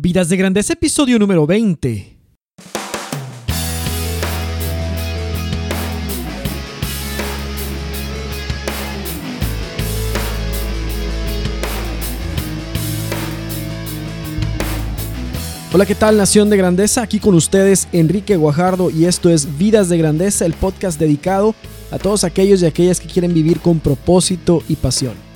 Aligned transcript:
Vidas 0.00 0.28
de 0.28 0.36
Grandeza, 0.36 0.74
episodio 0.74 1.18
número 1.18 1.44
20. 1.44 2.16
Hola, 15.72 15.84
¿qué 15.84 15.96
tal 15.96 16.16
Nación 16.16 16.48
de 16.48 16.56
Grandeza? 16.56 17.02
Aquí 17.02 17.18
con 17.18 17.34
ustedes 17.34 17.88
Enrique 17.90 18.36
Guajardo 18.36 18.90
y 18.90 19.06
esto 19.06 19.30
es 19.30 19.58
Vidas 19.58 19.88
de 19.88 19.98
Grandeza, 19.98 20.46
el 20.46 20.52
podcast 20.52 21.00
dedicado 21.00 21.56
a 21.90 21.98
todos 21.98 22.22
aquellos 22.22 22.62
y 22.62 22.66
aquellas 22.66 23.00
que 23.00 23.08
quieren 23.08 23.34
vivir 23.34 23.58
con 23.58 23.80
propósito 23.80 24.62
y 24.68 24.76
pasión. 24.76 25.27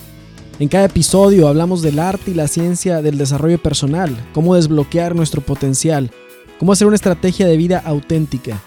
En 0.63 0.69
cada 0.69 0.85
episodio 0.85 1.49
hablamos 1.49 1.83
del 1.83 1.99
arte 1.99 2.31
y 2.31 2.35
la 2.35 2.47
ciencia 2.47 3.03
del 3.03 3.19
desarrollo 3.19 3.61
personal, 3.61 4.17
cómo 4.33 4.55
desbloquear 4.55 5.17
nuestro 5.17 5.41
potencial, 5.41 6.13
cómo 6.61 6.71
hacer 6.71 6.87
una 6.87 6.95
estrategia 6.95 7.49
de 7.49 7.57
vida 7.57 7.83
auténtica. 7.85 8.63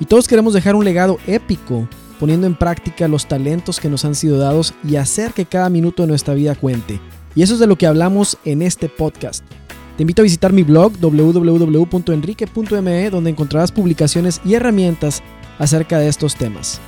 Y 0.00 0.06
todos 0.06 0.26
queremos 0.26 0.54
dejar 0.54 0.74
un 0.74 0.86
legado 0.86 1.18
épico, 1.26 1.86
poniendo 2.18 2.46
en 2.46 2.54
práctica 2.54 3.08
los 3.08 3.26
talentos 3.26 3.78
que 3.78 3.90
nos 3.90 4.06
han 4.06 4.14
sido 4.14 4.38
dados 4.38 4.72
y 4.88 4.96
hacer 4.96 5.34
que 5.34 5.44
cada 5.44 5.68
minuto 5.68 6.04
de 6.04 6.08
nuestra 6.08 6.32
vida 6.32 6.54
cuente. 6.54 6.98
Y 7.34 7.42
eso 7.42 7.52
es 7.52 7.60
de 7.60 7.66
lo 7.66 7.76
que 7.76 7.86
hablamos 7.86 8.38
en 8.46 8.62
este 8.62 8.88
podcast. 8.88 9.44
Te 9.98 10.02
invito 10.02 10.22
a 10.22 10.24
visitar 10.24 10.50
mi 10.50 10.62
blog 10.62 10.94
www.enrique.me 10.98 13.10
donde 13.10 13.28
encontrarás 13.28 13.70
publicaciones 13.70 14.40
y 14.46 14.54
herramientas 14.54 15.22
acerca 15.58 15.98
de 15.98 16.08
estos 16.08 16.36
temas. 16.36 16.80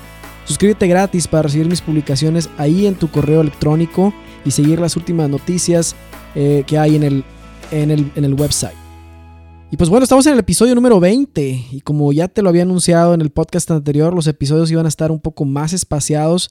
Suscríbete 0.47 0.87
gratis 0.87 1.29
para 1.29 1.43
recibir 1.43 1.69
mis 1.69 1.83
publicaciones 1.83 2.49
ahí 2.57 2.87
en 2.87 2.95
tu 2.95 3.11
correo 3.11 3.43
electrónico 3.43 4.15
y 4.47 4.51
seguir 4.53 4.81
las 4.81 4.97
últimas 4.97 5.29
noticias 5.29 5.95
eh, 6.35 6.65
que 6.67 6.79
hay 6.79 6.97
en 6.97 7.03
el, 7.03 7.25
en, 7.71 7.91
el, 7.91 8.11
en 8.15 8.25
el 8.25 8.35
website. 8.35 8.77
Y 9.71 9.77
pues 9.77 9.91
bueno, 9.91 10.05
estamos 10.05 10.27
en 10.27 10.35
el 10.35 10.39
episodio 10.39 10.75
número 10.77 11.01
20 11.01 11.67
y 11.73 11.81
como 11.81 12.13
ya 12.13 12.29
te 12.29 12.41
lo 12.41 12.49
había 12.49 12.63
anunciado 12.63 13.15
en 13.15 13.21
el 13.21 13.31
podcast 13.31 13.71
anterior, 13.73 14.15
los 14.15 14.29
episodios 14.29 14.71
iban 14.71 14.87
a 14.87 14.89
estar 14.89 15.11
un 15.11 15.21
poco 15.21 15.45
más 15.45 15.73
espaciados 15.73 16.51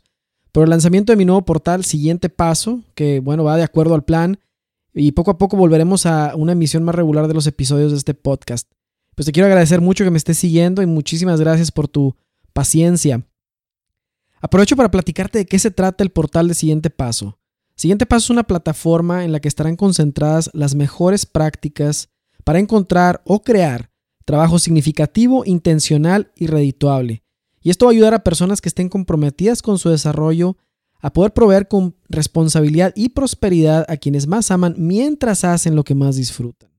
por 0.52 0.66
el 0.66 0.70
lanzamiento 0.70 1.14
de 1.14 1.18
mi 1.18 1.26
nuevo 1.26 1.44
portal 1.44 1.86
Siguiente 1.86 2.30
Paso, 2.30 2.82
que 2.94 3.22
bueno, 3.22 3.46
va 3.46 3.56
de 3.56 3.64
acuerdo 3.64 3.96
al 3.96 4.04
plan 4.04 4.38
y 4.94 5.14
poco 5.14 5.32
a 5.32 5.38
poco 5.38 5.56
volveremos 5.56 6.06
a 6.06 6.34
una 6.36 6.52
emisión 6.52 6.84
más 6.84 6.96
regular 6.96 7.28
de 7.28 7.34
los 7.34 7.48
episodios 7.48 7.92
de 7.92 7.98
este 7.98 8.14
podcast. 8.14 8.70
Pues 9.16 9.26
te 9.26 9.32
quiero 9.32 9.48
agradecer 9.48 9.80
mucho 9.80 10.04
que 10.04 10.12
me 10.12 10.18
estés 10.18 10.38
siguiendo 10.38 10.82
y 10.82 10.86
muchísimas 10.86 11.40
gracias 11.40 11.72
por 11.72 11.88
tu 11.88 12.16
paciencia. 12.52 13.26
Aprovecho 14.42 14.76
para 14.76 14.92
platicarte 14.92 15.40
de 15.40 15.46
qué 15.46 15.58
se 15.58 15.72
trata 15.72 16.04
el 16.04 16.10
portal 16.10 16.50
de 16.50 16.54
Siguiente 16.54 16.90
Paso. 16.90 17.38
Siguiente 17.76 18.06
Paso 18.06 18.26
es 18.26 18.30
una 18.30 18.44
plataforma 18.44 19.26
en 19.26 19.32
la 19.32 19.40
que 19.40 19.50
estarán 19.50 19.76
concentradas 19.76 20.50
las 20.54 20.76
mejores 20.76 21.26
prácticas 21.26 22.10
para 22.44 22.60
encontrar 22.60 23.22
o 23.26 23.42
crear 23.42 23.92
trabajo 24.24 24.60
significativo, 24.60 25.44
intencional 25.46 26.32
y 26.36 26.48
redituable. 26.48 27.24
Y 27.62 27.70
esto 27.70 27.86
va 27.86 27.92
a 27.92 27.94
ayudar 27.94 28.14
a 28.14 28.24
personas 28.24 28.62
que 28.62 28.70
estén 28.70 28.90
comprometidas 28.90 29.62
con 29.62 29.78
su 29.78 29.90
desarrollo 29.90 30.58
a 31.02 31.12
poder 31.12 31.34
proveer 31.34 31.68
con 31.68 31.96
responsabilidad 32.10 32.94
y 32.96 33.10
prosperidad 33.10 33.86
a 33.90 33.98
quienes 33.98 34.26
más 34.26 34.52
aman 34.52 34.76
mientras 34.78 35.44
hacen 35.44 35.76
lo 35.76 35.84
que 35.84 35.96
más 35.96 36.16
disfrutan. 36.16 36.72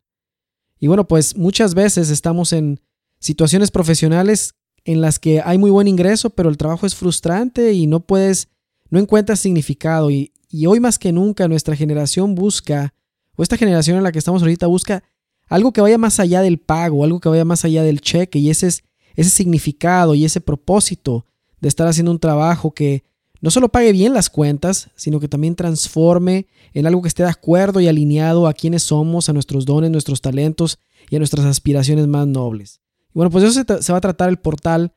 Y 0.79 0.87
bueno, 0.89 1.07
pues 1.07 1.37
muchas 1.37 1.75
veces 1.75 2.11
estamos 2.11 2.53
en 2.53 2.81
situaciones 3.19 3.71
profesionales 3.71 4.55
en 4.85 5.01
las 5.01 5.19
que 5.19 5.43
hay 5.45 5.59
muy 5.59 5.71
buen 5.71 5.89
ingreso, 5.89 6.31
pero 6.31 6.49
el 6.49 6.57
trabajo 6.57 6.87
es 6.87 6.95
frustrante 6.95 7.73
y 7.73 7.87
no 7.87 8.01
puedes, 8.01 8.49
no 8.89 8.99
encuentras 8.99 9.41
significado. 9.41 10.11
Y, 10.11 10.33
hoy 10.67 10.81
más 10.81 10.99
que 10.99 11.13
nunca 11.13 11.49
nuestra 11.49 11.77
generación 11.77 12.35
busca, 12.35 12.95
o 13.37 13.43
esta 13.43 13.57
generación 13.57 13.97
en 13.97 14.03
la 14.03 14.13
que 14.13 14.19
estamos 14.19 14.43
ahorita 14.43 14.67
busca 14.67 15.03
algo 15.49 15.73
que 15.73 15.81
vaya 15.81 15.99
más 15.99 16.19
allá 16.19 16.41
del 16.41 16.59
pago, 16.59 17.05
algo 17.05 17.21
que 17.21 17.29
vaya 17.29 17.45
más 17.45 17.65
allá 17.65 17.83
del 17.83 18.01
cheque 18.01 18.39
y 18.39 18.51
ese 18.51 18.69
es 18.69 18.85
ese 19.17 19.31
significado 19.31 20.15
y 20.15 20.25
ese 20.25 20.41
propósito 20.41 21.25
de 21.61 21.69
estar 21.69 21.87
haciendo 21.89 22.13
un 22.13 22.21
trabajo 22.21 22.73
que 22.73 23.03
no 23.41 23.51
solo 23.51 23.71
pague 23.71 23.93
bien 23.93 24.15
las 24.15 24.31
cuentas, 24.31 24.91
sino 24.95 25.21
que 25.21 25.29
también 25.29 25.57
transforme 25.57 26.47
en 26.75 26.87
algo 26.87 27.03
que 27.03 27.09
esté 27.09 27.23
de 27.23 27.31
acuerdo 27.31 27.81
y 27.81 27.89
alineado 27.89 28.47
a 28.47 28.55
quienes 28.55 28.83
somos, 28.83 29.29
a 29.29 29.33
nuestros 29.33 29.65
dones, 29.65 29.91
nuestros 29.91 30.21
talentos 30.21 30.79
y 31.11 31.17
a 31.17 31.19
nuestras 31.19 31.47
aspiraciones 31.47 32.07
más 32.07 32.27
nobles. 32.27 32.81
Y 33.09 33.13
bueno, 33.15 33.31
pues 33.31 33.45
eso 33.45 33.63
se, 33.81 33.93
va 33.93 33.99
a 33.99 34.03
tratar 34.03 34.29
el 34.29 34.39
portal 34.39 34.93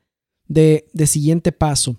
de, 0.48 0.84
siguiente 1.06 1.52
paso. 1.52 1.96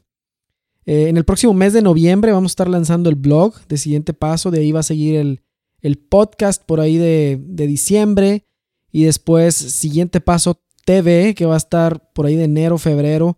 Eh, 0.85 1.09
en 1.09 1.17
el 1.17 1.25
próximo 1.25 1.53
mes 1.53 1.73
de 1.73 1.81
noviembre 1.81 2.31
vamos 2.31 2.51
a 2.51 2.53
estar 2.53 2.69
lanzando 2.69 3.09
el 3.09 3.15
blog 3.15 3.55
de 3.67 3.77
siguiente 3.77 4.13
paso, 4.13 4.51
de 4.51 4.59
ahí 4.59 4.71
va 4.71 4.79
a 4.79 4.83
seguir 4.83 5.15
el, 5.15 5.41
podcast 6.09 6.63
por 6.63 6.79
ahí 6.79 6.97
de, 6.97 7.39
de 7.43 7.67
diciembre 7.67 8.45
y 8.91 9.03
después 9.03 9.55
siguiente 9.55 10.21
paso 10.21 10.61
TV 10.85 11.33
que 11.35 11.45
va 11.45 11.55
a 11.55 11.57
estar 11.57 12.11
por 12.13 12.25
ahí 12.25 12.35
de 12.35 12.43
enero, 12.43 12.77
febrero 12.77 13.37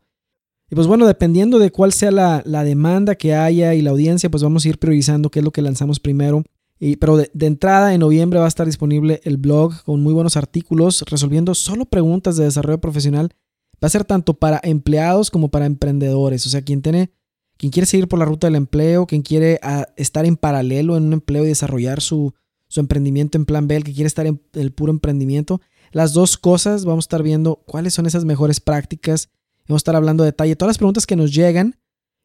y 0.73 0.75
pues 0.75 0.87
bueno, 0.87 1.05
dependiendo 1.05 1.59
de 1.59 1.69
cuál 1.69 1.93
sea 1.93 2.09
la, 2.09 2.63
demanda 2.63 3.13
que 3.13 3.35
haya 3.35 3.75
y 3.75 3.83
la 3.83 3.91
audiencia, 3.91 4.31
pues 4.31 4.41
vamos 4.41 4.65
a 4.65 4.69
ir 4.69 4.79
priorizando 4.79 5.29
qué 5.29 5.37
es 5.37 5.45
lo 5.45 5.51
que 5.51 5.61
lanzamos 5.61 5.99
primero. 5.99 6.43
Y, 6.79 6.95
pero 6.95 7.15
de, 7.15 7.29
entrada, 7.41 7.93
en 7.93 7.99
noviembre 7.99 8.39
va 8.39 8.45
a 8.45 8.47
estar 8.47 8.65
disponible 8.65 9.21
el 9.23 9.37
blog 9.37 9.83
con 9.83 10.01
muy 10.01 10.13
buenos 10.13 10.35
artículos 10.35 11.03
resolviendo 11.07 11.53
solo 11.53 11.85
preguntas 11.85 12.37
de 12.37 12.45
desarrollo 12.45 12.81
profesional. 12.81 13.29
Va 13.73 13.85
a 13.85 13.89
ser 13.89 14.03
tanto 14.03 14.33
para 14.33 14.59
empleados 14.63 15.29
como 15.29 15.49
para 15.49 15.67
emprendedores. 15.67 16.43
O 16.47 16.49
sea, 16.49 16.63
quien 16.63 16.81
tiene, 16.81 17.11
quien 17.57 17.71
quiere 17.71 17.85
seguir 17.85 18.07
por 18.07 18.19
la 18.19 18.25
ruta 18.25 18.47
del 18.47 18.55
empleo, 18.55 19.05
quien 19.05 19.21
quiere 19.21 19.59
ah, 19.63 19.87
estar 19.95 20.25
en 20.25 20.37
paralelo 20.37 20.97
en 20.97 21.03
un 21.03 21.13
empleo 21.13 21.45
y 21.45 21.47
desarrollar 21.47 22.01
su, 22.01 22.33
emprendimiento 22.75 23.37
en 23.37 23.45
plan 23.45 23.67
B, 23.67 23.75
el 23.75 23.83
que 23.83 23.93
quiere 23.93 24.07
estar 24.07 24.25
en 24.25 24.41
el 24.53 24.71
puro 24.71 24.91
emprendimiento. 24.91 25.61
Las 25.91 26.13
dos 26.13 26.37
cosas, 26.37 26.85
vamos 26.85 27.03
a 27.03 27.07
estar 27.07 27.23
viendo 27.23 27.63
cuáles 27.67 27.93
son 27.93 28.07
esas 28.07 28.25
mejores 28.25 28.59
prácticas 28.59 29.29
Vamos 29.67 29.79
a 29.79 29.83
estar 29.83 29.95
hablando 29.95 30.23
de 30.23 30.31
detalle. 30.31 30.55
Todas 30.55 30.71
las 30.71 30.77
preguntas 30.77 31.05
que 31.05 31.15
nos 31.15 31.33
llegan 31.33 31.79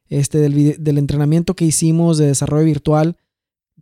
este, 0.09 0.39
del, 0.39 0.97
entrenamiento 0.97 1.55
que 1.55 1.65
hicimos 1.65 2.17
de 2.17 2.27
desarrollo 2.27 2.65
virtual, 2.65 3.17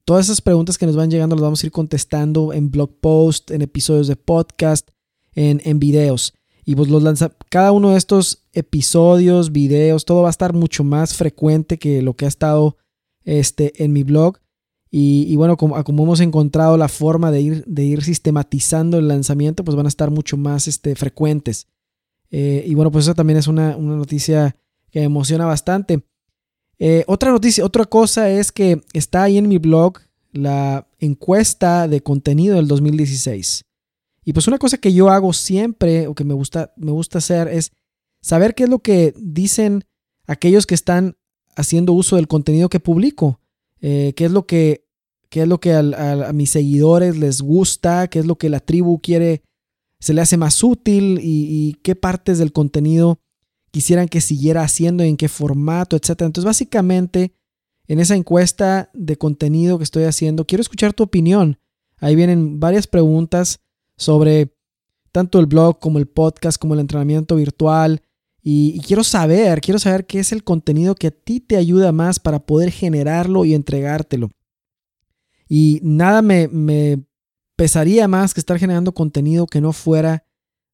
todas 0.06 0.26
esas 0.26 0.42
preguntas 0.42 0.78
que 0.78 0.86
nos 0.86 0.96
van 0.96 1.10
llegando 1.10 1.36
las 1.36 1.42
vamos 1.42 1.64
a 1.64 1.66
ir 1.66 1.72
contestando 1.72 2.54
en 2.54 2.70
blog 2.70 3.00
post, 3.00 3.52
en 3.52 3.62
episodios 3.62 4.08
de 4.08 4.16
podcast, 4.16 4.90
en 5.34 5.80
videos. 5.80 6.34
Y 6.70 6.76
pues 6.76 6.90
los 6.90 7.02
lanza, 7.02 7.32
cada 7.48 7.72
uno 7.72 7.92
de 7.92 7.98
estos 7.98 8.44
episodios, 8.52 9.54
videos, 9.54 10.04
todo 10.04 10.24
va 10.24 10.28
a 10.28 10.32
estar 10.32 10.52
mucho 10.52 10.84
más 10.84 11.14
frecuente 11.14 11.78
que 11.80 12.02
lo 12.02 12.14
que 12.18 12.26
ha 12.26 12.28
estado 12.28 12.76
este, 13.24 13.86
en 13.86 13.94
mi 13.94 14.04
blog. 14.04 14.40
Y, 14.92 15.34
bueno, 15.38 15.56
como, 15.56 15.82
como, 15.86 16.04
hemos 16.04 16.20
encontrado 16.20 16.76
la 16.76 16.90
forma 16.90 17.32
de 17.32 17.40
ir, 17.40 17.66
de 17.66 17.86
ir 17.86 18.04
sistematizando 18.04 18.98
el 18.98 19.08
lanzamiento, 19.08 19.64
pues 19.64 19.78
van 19.78 19.86
a 19.86 19.90
estar 19.90 20.12
mucho 20.12 20.36
más 20.36 20.68
este, 20.68 20.94
frecuentes. 20.98 21.68
Eh, 22.32 22.66
y 22.68 22.76
bueno, 22.76 22.92
pues 22.92 23.06
eso 23.06 23.16
también 23.16 23.40
es 23.40 23.48
una, 23.48 23.78
noticia 23.78 24.58
que 24.92 25.00
me 25.00 25.06
emociona 25.06 25.46
bastante. 25.46 26.04
Eh, 26.80 27.06
otra 27.08 27.32
noticia, 27.32 27.64
otra 27.64 27.86
cosa 27.86 28.30
es 28.30 28.52
que 28.52 28.82
está 28.92 29.24
ahí 29.24 29.38
en 29.38 29.48
mi 29.48 29.58
blog 29.58 30.00
la 30.34 30.86
encuesta 31.00 31.88
de 31.88 32.02
contenido 32.02 32.58
del 32.58 32.68
2016. 32.68 33.64
Y 34.28 34.34
pues 34.34 34.46
una 34.50 34.58
cosa 34.58 34.78
que 34.78 34.92
yo 34.92 35.10
hago 35.10 35.32
siempre 35.32 36.06
o 36.06 36.14
que 36.14 36.26
me 36.26 36.34
gusta, 36.34 36.74
me 36.76 36.92
gusta 36.92 37.20
hacer 37.20 37.48
es 37.48 37.72
saber 38.22 38.56
qué 38.56 38.66
es 38.66 38.70
lo 38.70 38.80
que 38.80 39.14
dicen 39.18 39.86
aquellos 40.28 40.66
que 40.66 40.76
están 40.76 41.16
haciendo 41.56 41.94
uso 41.94 42.18
del 42.18 42.28
contenido 42.28 42.68
que 42.68 42.82
publico. 42.82 43.40
Eh, 43.80 44.12
qué 44.18 44.26
es 44.26 44.32
lo 44.34 44.46
que, 44.46 44.86
qué 45.30 45.44
es 45.44 45.48
lo 45.48 45.62
que 45.62 45.72
a, 45.72 46.34
mis 46.34 46.50
seguidores 46.50 47.16
les 47.16 47.42
gusta, 47.42 48.10
qué 48.10 48.20
es 48.20 48.26
lo 48.26 48.38
que 48.38 48.50
la 48.50 48.60
tribu 48.60 49.00
quiere 49.00 49.44
se 50.02 50.14
le 50.14 50.20
hace 50.20 50.36
más 50.36 50.62
útil 50.62 51.22
y, 51.24 51.78
qué 51.82 51.96
partes 51.96 52.38
del 52.38 52.52
contenido 52.52 53.22
quisieran 53.72 54.10
que 54.10 54.20
siguiera 54.20 54.62
haciendo 54.62 55.06
y 55.06 55.08
en 55.08 55.16
qué 55.16 55.30
formato, 55.30 55.96
etc. 55.96 56.10
Entonces, 56.24 56.44
básicamente, 56.44 57.32
en 57.88 58.02
esa 58.02 58.18
encuesta 58.18 58.90
de 58.94 59.18
contenido 59.18 59.78
que 59.78 59.86
estoy 59.86 60.04
haciendo, 60.04 60.46
quiero 60.46 60.64
escuchar 60.64 60.92
tu 60.92 61.04
opinión. 61.04 61.60
Ahí 62.00 62.14
vienen 62.14 62.60
varias 62.60 62.88
preguntas 62.88 63.62
sobre 63.98 64.54
tanto 65.12 65.40
el 65.40 65.48
blog 65.48 65.80
como 65.80 66.00
el 66.00 66.08
podcast, 66.08 66.60
como 66.60 66.74
el 66.74 66.80
entrenamiento 66.80 67.36
virtual. 67.36 68.02
Y, 68.42 68.80
quiero 68.82 69.04
saber, 69.04 69.60
quiero 69.60 69.80
saber 69.80 70.06
qué 70.06 70.20
es 70.20 70.32
el 70.32 70.44
contenido 70.44 70.96
que 70.96 71.08
a 71.08 71.12
ti 71.12 71.40
te 71.42 71.58
ayuda 71.58 71.92
más 71.92 72.20
para 72.20 72.46
poder 72.46 72.72
generarlo 72.72 73.44
y 73.44 73.54
entregártelo. 73.54 74.30
Y 75.50 75.80
nada 75.84 76.22
me, 76.22 76.48
me 76.48 77.04
pesaría 77.58 78.08
más 78.08 78.34
que 78.34 78.40
estar 78.40 78.58
generando 78.58 78.94
contenido 78.94 79.48
que 79.48 79.60
no 79.60 79.74
fuera 79.74 80.24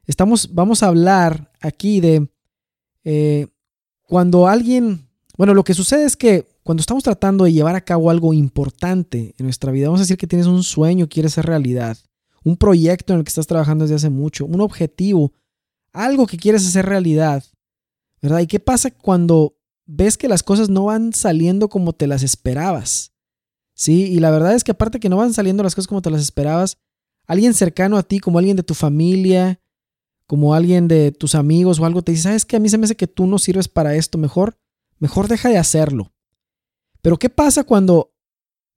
Estamos, 0.10 0.56
vamos 0.56 0.82
a 0.82 0.88
hablar 0.88 1.52
aquí 1.62 2.00
de 2.00 2.28
eh, 3.04 3.46
cuando 4.08 4.48
alguien, 4.48 5.08
bueno, 5.38 5.54
lo 5.54 5.64
que 5.64 5.76
sucede 5.76 6.04
es 6.04 6.18
que 6.18 6.48
cuando 6.64 6.82
estamos 6.82 7.04
tratando 7.04 7.44
de 7.44 7.54
llevar 7.54 7.76
a 7.76 7.86
cabo 7.86 8.10
algo 8.10 8.34
importante 8.34 9.36
en 9.38 9.46
nuestra 9.46 9.72
vida, 9.72 9.86
vamos 9.86 10.00
a 10.00 10.06
decir 10.06 10.18
que 10.18 10.26
tienes 10.26 10.48
un 10.48 10.64
sueño, 10.64 11.08
quieres 11.08 11.34
hacer 11.34 11.46
realidad, 11.46 11.96
un 12.44 12.58
proyecto 12.58 13.14
en 13.14 13.20
el 13.20 13.24
que 13.24 13.30
estás 13.30 13.46
trabajando 13.46 13.84
desde 13.84 13.98
hace 13.98 14.10
mucho, 14.10 14.48
un 14.48 14.62
objetivo, 14.62 15.32
algo 15.94 16.26
que 16.26 16.38
quieres 16.38 16.66
hacer 16.66 16.88
realidad, 16.88 17.44
¿verdad? 18.20 18.40
¿Y 18.40 18.48
qué 18.48 18.60
pasa 18.60 18.90
cuando 18.90 19.60
ves 19.86 20.18
que 20.18 20.28
las 20.28 20.42
cosas 20.42 20.70
no 20.70 20.86
van 20.86 21.14
saliendo 21.14 21.70
como 21.70 21.94
te 21.94 22.08
las 22.08 22.24
esperabas? 22.24 23.12
Sí, 23.76 24.06
y 24.06 24.18
la 24.18 24.32
verdad 24.32 24.56
es 24.56 24.64
que 24.64 24.72
aparte 24.72 25.00
que 25.00 25.10
no 25.10 25.18
van 25.18 25.36
saliendo 25.36 25.62
las 25.62 25.76
cosas 25.76 25.88
como 25.88 26.02
te 26.02 26.10
las 26.10 26.22
esperabas, 26.22 26.80
alguien 27.28 27.54
cercano 27.54 27.96
a 27.96 28.02
ti, 28.02 28.18
como 28.18 28.40
alguien 28.40 28.58
de 28.58 28.64
tu 28.64 28.74
familia, 28.74 29.60
como 30.30 30.54
alguien 30.54 30.88
de 30.88 31.12
tus 31.12 31.34
amigos 31.34 31.80
o 31.80 31.86
algo 31.86 32.04
te 32.04 32.12
dice, 32.12 32.26
¿sabes 32.26 32.46
qué? 32.46 32.58
A 32.58 32.60
mí 32.60 32.70
se 32.70 32.78
me 32.78 32.86
hace 32.86 32.96
que 32.96 33.08
tú 33.08 33.26
no 33.26 33.40
sirves 33.40 33.68
para 33.68 33.96
esto, 33.96 34.20
mejor, 34.20 34.60
mejor 35.00 35.28
deja 35.28 35.50
de 35.50 35.58
hacerlo. 35.58 36.14
Pero 37.02 37.18
¿qué 37.18 37.32
pasa 37.32 37.64
cuando, 37.64 38.14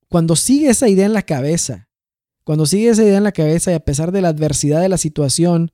cuando 0.08 0.34
sigue 0.34 0.70
esa 0.70 0.88
idea 0.88 1.04
en 1.04 1.12
la 1.12 1.20
cabeza? 1.20 1.90
Cuando 2.44 2.64
sigue 2.64 2.88
esa 2.88 3.02
idea 3.02 3.18
en 3.18 3.24
la 3.24 3.32
cabeza 3.32 3.70
y 3.70 3.74
a 3.74 3.84
pesar 3.84 4.12
de 4.12 4.22
la 4.22 4.28
adversidad 4.28 4.80
de 4.80 4.88
la 4.88 4.96
situación 4.96 5.72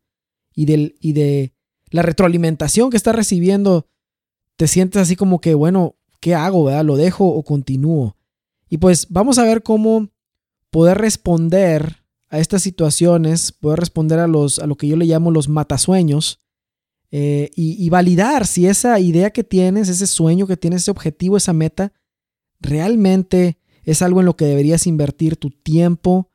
y, 0.53 0.65
del, 0.65 0.97
y 1.01 1.13
de 1.13 1.55
la 1.91 2.03
retroalimentación 2.03 2.91
que 2.91 2.97
estás 2.97 3.15
recibiendo, 3.15 3.87
te 4.57 4.67
sientes 4.67 5.01
así 5.01 5.15
como 5.15 5.41
que, 5.41 5.55
bueno, 5.55 5.95
¿qué 6.19 6.35
hago? 6.35 6.65
Verdad? 6.65 6.85
¿Lo 6.85 6.97
dejo 6.97 7.29
o 7.29 7.45
continúo? 7.45 8.17
Y 8.69 8.79
pues 8.79 9.07
vamos 9.11 9.39
a 9.39 9.45
ver 9.45 9.63
cómo 9.63 10.09
poder 10.71 10.99
responder 10.99 11.98
a 12.31 12.39
estas 12.39 12.63
situaciones, 12.63 13.53
poder 13.53 13.81
responder 13.81 14.19
a, 14.19 14.27
los, 14.27 14.59
a 14.59 14.67
lo 14.67 14.77
que 14.77 14.87
yo 14.87 14.97
le 14.97 15.07
llamo 15.07 15.31
los 15.31 15.49
matasueños 15.49 16.41
eh, 17.11 17.51
y, 17.57 17.89
validar 17.89 18.47
si 18.47 18.67
esa 18.67 19.01
idea 19.01 19.31
que 19.31 19.43
tienes, 19.43 19.89
ese 19.89 20.07
sueño 20.07 20.47
que 20.47 20.59
tienes, 20.59 20.83
ese 20.83 20.91
objetivo, 20.91 21.39
esa 21.39 21.55
meta, 21.55 21.93
realmente 22.61 23.59
es 23.83 24.03
algo 24.03 24.21
en 24.21 24.27
lo 24.27 24.37
que 24.37 24.45
deberías 24.45 24.87
invertir 24.87 25.37
tu 25.37 25.51
tiempo 25.51 26.31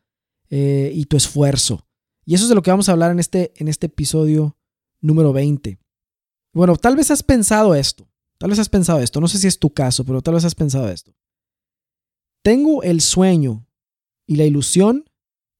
eh, 0.49 0.91
y 0.95 1.05
tu 1.05 1.15
esfuerzo. 1.15 1.85
Y 2.25 2.33
eso 2.33 2.45
es 2.45 2.49
de 2.49 2.55
lo 2.55 2.63
que 2.63 2.71
vamos 2.71 2.89
a 2.89 2.93
hablar 2.93 3.11
en 3.11 3.19
este, 3.19 3.53
en 3.57 3.67
este 3.67 3.85
episodio 3.85 4.57
número 4.99 5.31
20. 5.31 5.77
Bueno, 6.53 6.75
tal 6.75 6.95
vez 6.95 7.11
has 7.11 7.21
pensado 7.21 7.75
esto, 7.75 8.09
tal 8.39 8.49
vez 8.49 8.57
has 8.57 8.69
pensado 8.69 8.99
esto, 8.99 9.21
no 9.21 9.27
sé 9.27 9.37
si 9.37 9.45
es 9.45 9.59
tu 9.59 9.71
caso, 9.71 10.03
pero 10.05 10.23
tal 10.23 10.33
vez 10.33 10.45
has 10.45 10.55
pensado 10.55 10.89
esto. 10.89 11.13
Tengo 12.41 12.81
el 12.81 13.01
sueño 13.01 13.67
y 14.25 14.37
la 14.37 14.45
ilusión 14.45 15.05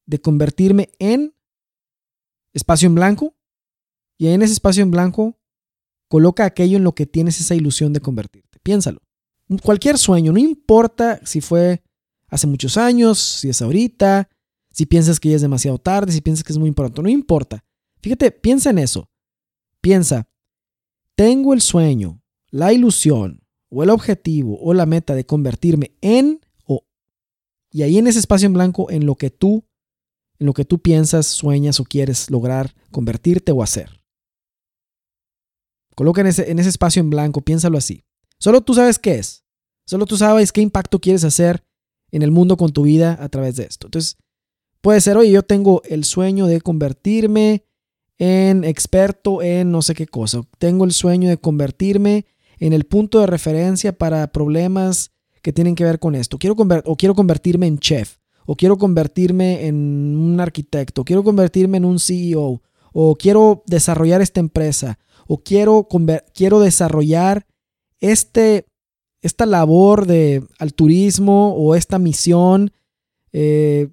de 0.06 0.20
convertirme 0.20 0.90
en 0.98 1.34
espacio 2.52 2.86
en 2.86 2.94
blanco 2.94 3.34
y 4.18 4.28
en 4.28 4.42
ese 4.42 4.52
espacio 4.52 4.82
en 4.82 4.90
blanco 4.90 5.38
coloca 6.08 6.44
aquello 6.44 6.76
en 6.76 6.84
lo 6.84 6.94
que 6.94 7.06
tienes 7.06 7.40
esa 7.40 7.54
ilusión 7.54 7.92
de 7.92 8.00
convertirte. 8.00 8.58
Piénsalo. 8.62 9.00
Cualquier 9.62 9.98
sueño, 9.98 10.32
no 10.32 10.38
importa 10.38 11.20
si 11.24 11.40
fue 11.40 11.82
hace 12.28 12.46
muchos 12.46 12.76
años, 12.76 13.18
si 13.18 13.48
es 13.48 13.60
ahorita, 13.60 14.28
si 14.70 14.86
piensas 14.86 15.20
que 15.20 15.30
ya 15.30 15.36
es 15.36 15.42
demasiado 15.42 15.78
tarde, 15.78 16.12
si 16.12 16.20
piensas 16.20 16.44
que 16.44 16.52
es 16.52 16.58
muy 16.58 16.68
importante, 16.68 17.02
no 17.02 17.08
importa. 17.08 17.64
Fíjate, 18.00 18.30
piensa 18.30 18.70
en 18.70 18.78
eso. 18.78 19.10
Piensa, 19.80 20.28
tengo 21.14 21.52
el 21.52 21.60
sueño, 21.60 22.22
la 22.50 22.72
ilusión 22.72 23.42
o 23.68 23.82
el 23.82 23.90
objetivo 23.90 24.58
o 24.60 24.72
la 24.72 24.86
meta 24.86 25.14
de 25.14 25.26
convertirme 25.26 25.92
en 26.00 26.40
o 26.64 26.86
y 27.70 27.82
ahí 27.82 27.98
en 27.98 28.06
ese 28.06 28.18
espacio 28.18 28.46
en 28.46 28.54
blanco 28.54 28.90
en 28.90 29.04
lo 29.04 29.16
que 29.16 29.30
tú 29.30 29.64
en 30.38 30.46
lo 30.46 30.52
que 30.52 30.64
tú 30.64 30.78
piensas, 30.80 31.26
sueñas 31.26 31.80
o 31.80 31.84
quieres 31.84 32.30
lograr 32.30 32.74
convertirte 32.90 33.52
o 33.52 33.62
hacer. 33.62 34.00
Coloca 35.94 36.20
en 36.20 36.26
ese, 36.26 36.68
espacio 36.68 37.00
en 37.00 37.10
blanco, 37.10 37.40
piénsalo 37.40 37.78
así. 37.78 38.04
Solo 38.38 38.62
tú 38.62 38.74
sabes 38.74 38.98
qué 38.98 39.14
es. 39.16 39.44
Solo 39.86 40.06
tú 40.06 40.16
sabes 40.16 40.50
qué 40.50 40.60
impacto 40.60 40.98
quieres 40.98 41.24
hacer 41.24 41.64
en 42.10 42.22
el 42.22 42.30
mundo 42.30 42.56
con 42.56 42.72
tu 42.72 42.82
vida 42.82 43.16
a 43.20 43.28
través 43.28 43.56
de 43.56 43.64
esto. 43.64 43.86
Entonces, 43.86 44.16
puede 44.80 45.00
ser, 45.00 45.16
oye, 45.16 45.30
yo 45.30 45.42
tengo 45.42 45.82
el 45.84 46.04
sueño 46.04 46.46
de 46.46 46.60
convertirme 46.60 47.64
en 48.18 48.64
experto 48.64 49.42
en 49.42 49.70
no 49.70 49.82
sé 49.82 49.94
qué 49.94 50.06
cosa. 50.06 50.42
Tengo 50.58 50.84
el 50.84 50.92
sueño 50.92 51.28
de 51.28 51.38
convertirme 51.38 52.26
en 52.58 52.72
el 52.72 52.84
punto 52.84 53.20
de 53.20 53.26
referencia 53.26 53.96
para 53.96 54.26
problemas 54.32 55.12
que 55.42 55.52
tienen 55.52 55.74
que 55.74 55.84
ver 55.84 55.98
con 55.98 56.14
esto. 56.14 56.38
Quiero 56.38 56.56
o 56.86 56.96
quiero 56.96 57.14
convertirme 57.14 57.66
en 57.66 57.78
chef 57.78 58.16
o 58.46 58.56
quiero 58.56 58.78
convertirme 58.78 59.66
en 59.66 59.74
un 60.16 60.40
arquitecto, 60.40 61.04
quiero 61.04 61.24
convertirme 61.24 61.78
en 61.78 61.84
un 61.84 61.98
CEO, 61.98 62.62
o 62.92 63.16
quiero 63.16 63.62
desarrollar 63.66 64.20
esta 64.22 64.40
empresa, 64.40 64.98
o 65.26 65.42
quiero, 65.42 65.88
quiero 66.34 66.60
desarrollar 66.60 67.46
este, 68.00 68.66
esta 69.22 69.46
labor 69.46 70.06
de 70.06 70.44
turismo 70.76 71.54
o 71.54 71.74
esta 71.74 71.98
misión. 71.98 72.72
Eh, 73.32 73.88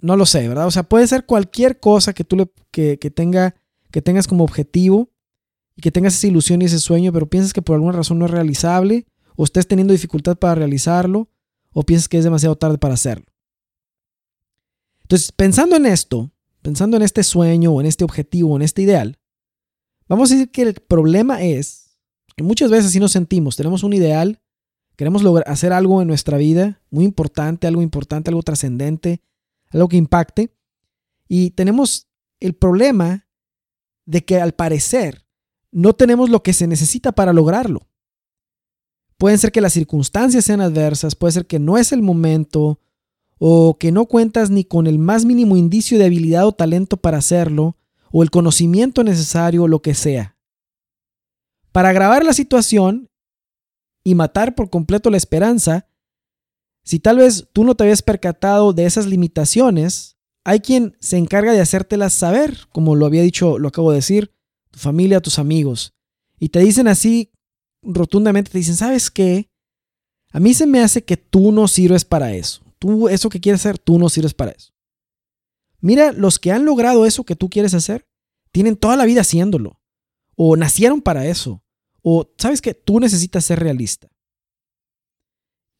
no 0.00 0.16
lo 0.16 0.26
sé, 0.26 0.48
¿verdad? 0.48 0.66
O 0.66 0.70
sea, 0.70 0.84
puede 0.84 1.06
ser 1.06 1.26
cualquier 1.26 1.78
cosa 1.80 2.12
que 2.12 2.24
tú 2.24 2.36
le, 2.36 2.50
que, 2.70 2.96
tenga, 3.10 3.54
que 3.90 4.02
tengas 4.02 4.26
como 4.26 4.44
objetivo 4.44 5.10
y 5.76 5.82
que 5.82 5.92
tengas 5.92 6.14
esa 6.14 6.26
ilusión 6.26 6.62
y 6.62 6.66
ese 6.66 6.78
sueño, 6.78 7.12
pero 7.12 7.28
piensas 7.28 7.52
que 7.52 7.62
por 7.62 7.74
alguna 7.74 7.92
razón 7.92 8.18
no 8.18 8.24
es 8.24 8.30
realizable 8.30 9.06
o 9.36 9.44
estés 9.44 9.68
teniendo 9.68 9.92
dificultad 9.92 10.36
para 10.36 10.54
realizarlo 10.54 11.28
o 11.78 11.84
piensas 11.84 12.08
que 12.08 12.18
es 12.18 12.24
demasiado 12.24 12.56
tarde 12.56 12.76
para 12.76 12.94
hacerlo. 12.94 13.26
Entonces, 15.02 15.30
pensando 15.30 15.76
en 15.76 15.86
esto, 15.86 16.32
pensando 16.60 16.96
en 16.96 17.04
este 17.04 17.22
sueño 17.22 17.70
o 17.70 17.80
en 17.80 17.86
este 17.86 18.02
objetivo 18.02 18.50
o 18.50 18.56
en 18.56 18.62
este 18.62 18.82
ideal, 18.82 19.16
vamos 20.08 20.28
a 20.28 20.34
decir 20.34 20.50
que 20.50 20.62
el 20.62 20.74
problema 20.74 21.40
es 21.40 21.96
que 22.36 22.42
muchas 22.42 22.72
veces 22.72 22.86
así 22.86 22.98
nos 22.98 23.12
sentimos, 23.12 23.54
tenemos 23.54 23.84
un 23.84 23.92
ideal, 23.92 24.40
queremos 24.96 25.22
lograr 25.22 25.48
hacer 25.48 25.72
algo 25.72 26.02
en 26.02 26.08
nuestra 26.08 26.36
vida 26.36 26.82
muy 26.90 27.04
importante, 27.04 27.68
algo 27.68 27.80
importante, 27.80 28.28
algo 28.28 28.42
trascendente, 28.42 29.22
algo 29.70 29.86
que 29.86 29.98
impacte, 29.98 30.52
y 31.28 31.50
tenemos 31.50 32.08
el 32.40 32.54
problema 32.54 33.28
de 34.04 34.24
que 34.24 34.40
al 34.40 34.52
parecer 34.52 35.24
no 35.70 35.92
tenemos 35.92 36.28
lo 36.28 36.42
que 36.42 36.54
se 36.54 36.66
necesita 36.66 37.12
para 37.12 37.32
lograrlo. 37.32 37.86
Pueden 39.18 39.38
ser 39.38 39.50
que 39.50 39.60
las 39.60 39.72
circunstancias 39.72 40.44
sean 40.44 40.60
adversas, 40.60 41.16
puede 41.16 41.32
ser 41.32 41.46
que 41.46 41.58
no 41.58 41.76
es 41.76 41.90
el 41.90 42.02
momento 42.02 42.80
o 43.38 43.76
que 43.78 43.90
no 43.90 44.06
cuentas 44.06 44.48
ni 44.50 44.64
con 44.64 44.86
el 44.86 44.98
más 44.98 45.24
mínimo 45.24 45.56
indicio 45.56 45.98
de 45.98 46.04
habilidad 46.06 46.46
o 46.46 46.52
talento 46.52 46.96
para 46.96 47.18
hacerlo 47.18 47.76
o 48.12 48.22
el 48.22 48.30
conocimiento 48.30 49.02
necesario 49.02 49.64
o 49.64 49.68
lo 49.68 49.82
que 49.82 49.94
sea. 49.94 50.36
Para 51.72 51.90
agravar 51.90 52.24
la 52.24 52.32
situación 52.32 53.10
y 54.04 54.14
matar 54.14 54.54
por 54.54 54.70
completo 54.70 55.10
la 55.10 55.16
esperanza, 55.16 55.88
si 56.84 57.00
tal 57.00 57.18
vez 57.18 57.48
tú 57.52 57.64
no 57.64 57.74
te 57.74 57.84
habías 57.84 58.02
percatado 58.02 58.72
de 58.72 58.86
esas 58.86 59.06
limitaciones, 59.06 60.16
hay 60.44 60.60
quien 60.60 60.96
se 61.00 61.18
encarga 61.18 61.52
de 61.52 61.60
hacértelas 61.60 62.12
saber, 62.12 62.68
como 62.72 62.94
lo 62.94 63.04
había 63.04 63.22
dicho, 63.22 63.58
lo 63.58 63.68
acabo 63.68 63.90
de 63.90 63.96
decir, 63.96 64.32
tu 64.70 64.78
familia, 64.78 65.20
tus 65.20 65.38
amigos. 65.38 65.94
y 66.40 66.50
te 66.50 66.60
dicen 66.60 66.86
así 66.86 67.32
rotundamente, 67.94 68.50
te 68.50 68.58
dicen, 68.58 68.76
¿sabes 68.76 69.10
qué? 69.10 69.50
A 70.32 70.40
mí 70.40 70.54
se 70.54 70.66
me 70.66 70.80
hace 70.80 71.02
que 71.04 71.16
tú 71.16 71.52
no 71.52 71.68
sirves 71.68 72.04
para 72.04 72.34
eso. 72.34 72.62
Tú, 72.78 73.08
eso 73.08 73.28
que 73.28 73.40
quieres 73.40 73.62
hacer, 73.62 73.78
tú 73.78 73.98
no 73.98 74.08
sirves 74.08 74.34
para 74.34 74.52
eso. 74.52 74.72
Mira, 75.80 76.12
los 76.12 76.38
que 76.38 76.52
han 76.52 76.64
logrado 76.64 77.06
eso 77.06 77.24
que 77.24 77.36
tú 77.36 77.48
quieres 77.48 77.74
hacer, 77.74 78.06
tienen 78.52 78.76
toda 78.76 78.96
la 78.96 79.04
vida 79.04 79.22
haciéndolo. 79.22 79.80
O 80.36 80.56
nacieron 80.56 81.00
para 81.00 81.26
eso. 81.26 81.62
O 82.02 82.30
sabes 82.38 82.60
que 82.60 82.74
tú 82.74 83.00
necesitas 83.00 83.44
ser 83.44 83.58
realista. 83.58 84.08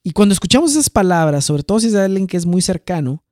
Y 0.02 0.12
cuando 0.12 0.32
escuchamos 0.32 0.70
esas 0.70 0.90
palabras, 0.90 1.44
sobre 1.44 1.62
todo 1.62 1.80
si 1.80 1.88
es 1.88 1.94
alguien 1.94 2.26
que 2.26 2.36
es 2.36 2.46
muy 2.46 2.62
cercano, 2.62 3.24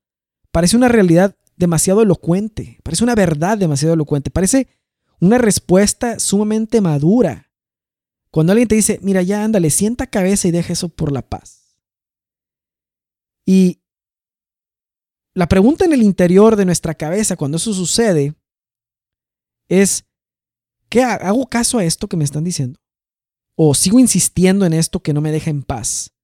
parece 0.51 0.77
una 0.77 0.89
realidad 0.89 1.37
demasiado 1.57 2.03
elocuente, 2.03 2.79
parece 2.83 3.05
una 3.05 3.15
verdad 3.15 3.57
demasiado 3.57 3.95
elocuente, 3.95 4.31
parece 4.31 4.69
una 5.21 5.39
respuesta 5.39 6.19
sumamente 6.19 6.81
madura. 6.81 7.46
Cuando 8.37 8.53
alguien 8.53 8.69
te 8.69 8.75
dice, 8.75 8.99
mira, 9.01 9.23
ya 9.23 9.45
ándale, 9.45 9.71
sienta 9.71 10.07
cabeza 10.07 10.47
y 10.47 10.51
deja 10.51 10.75
eso 10.75 10.91
por 10.91 11.11
la 11.11 11.23
paz. 11.23 11.75
Y 13.47 13.81
la 15.33 15.49
pregunta 15.49 15.87
en 15.87 15.95
el 15.95 16.03
interior 16.03 16.55
de 16.55 16.67
nuestra 16.67 16.95
cabeza 16.95 17.37
cuando 17.37 17.57
eso 17.57 17.73
sucede 17.73 18.35
es, 19.69 20.05
¿qué 20.91 21.03
hago 21.03 21.47
caso 21.47 21.79
a 21.79 21.85
esto 21.85 22.09
que 22.09 22.19
me 22.19 22.25
están 22.25 22.45
diciendo? 22.45 22.79
¿O 23.55 23.75
sigo 23.75 23.99
insistiendo 23.99 24.67
en 24.67 24.75
esto 24.75 25.01
que 25.01 25.15
no 25.15 25.23
me 25.23 25.33
deja 25.33 25.49
en 25.49 25.63
paz 25.63 26.15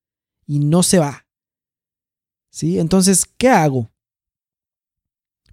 y 0.45 0.59
no 0.59 0.83
se 0.83 0.99
va? 0.99 1.27
¿Sí? 2.51 2.79
Entonces, 2.79 3.25
¿qué 3.25 3.49
hago? 3.49 3.91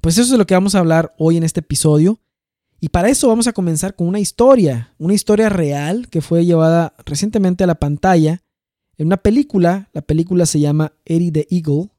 Pues 0.02 0.18
eso 0.18 0.34
es 0.34 0.38
lo 0.38 0.46
que 0.46 0.56
vamos 0.56 0.76
a 0.76 0.80
hablar 0.80 1.16
hoy 1.18 1.38
en 1.38 1.44
este 1.44 1.62
episodio. 1.62 2.20
Y 2.80 2.90
para 2.90 3.10
eso 3.10 3.28
vamos 3.28 3.48
a 3.48 3.54
comenzar 3.54 3.96
con 3.96 4.08
una 4.08 4.20
historia, 4.20 4.94
una 4.98 5.14
historia 5.14 5.50
real 5.50 6.08
que 6.10 6.22
fue 6.22 6.46
llevada 6.46 6.94
recientemente 7.06 7.64
a 7.64 7.68
la 7.68 7.76
pantalla 7.76 8.42
en 8.98 9.08
una 9.08 9.18
película. 9.18 9.90
La 9.94 10.02
película 10.02 10.46
se 10.46 10.60
llama 10.60 10.94
Eddie 11.06 11.32
the 11.32 11.48
Eagle, 11.50 11.90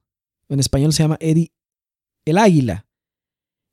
en 0.49 0.61
español 0.61 0.93
se 0.93 1.03
llama 1.03 1.19
Eddie 1.21 1.53
el 2.25 2.39
Águila. 2.39 2.87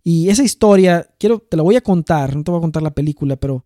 Y 0.03 0.29
esa 0.29 0.43
historia, 0.43 1.09
quiero, 1.19 1.39
te 1.39 1.57
la 1.57 1.63
voy 1.63 1.75
a 1.75 1.81
contar, 1.81 2.35
no 2.35 2.43
te 2.43 2.51
voy 2.51 2.59
a 2.59 2.61
contar 2.61 2.83
la 2.83 2.91
película, 2.91 3.35
pero 3.35 3.65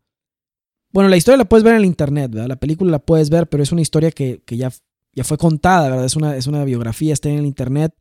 bueno, 0.92 1.10
la 1.10 1.18
historia 1.18 1.38
la 1.38 1.46
puedes 1.46 1.64
ver 1.64 1.74
en 1.74 1.80
el 1.80 1.86
internet, 1.86 2.32
¿verdad? 2.32 2.48
La 2.48 2.56
película 2.56 2.92
la 2.92 3.00
puedes 3.00 3.30
ver, 3.30 3.48
pero 3.48 3.64
es 3.64 3.72
una 3.72 3.82
historia 3.82 4.12
que, 4.12 4.42
ya, 4.48 4.72
ya 5.14 5.24
fue 5.24 5.38
contada, 5.38 5.90
¿verdad? 5.90 6.06
Es 6.06 6.16
una, 6.16 6.36
es 6.36 6.48
una 6.48 6.64
biografía, 6.66 7.14
está 7.14 7.30
en 7.30 7.40
el 7.40 7.46
internet 7.46 7.94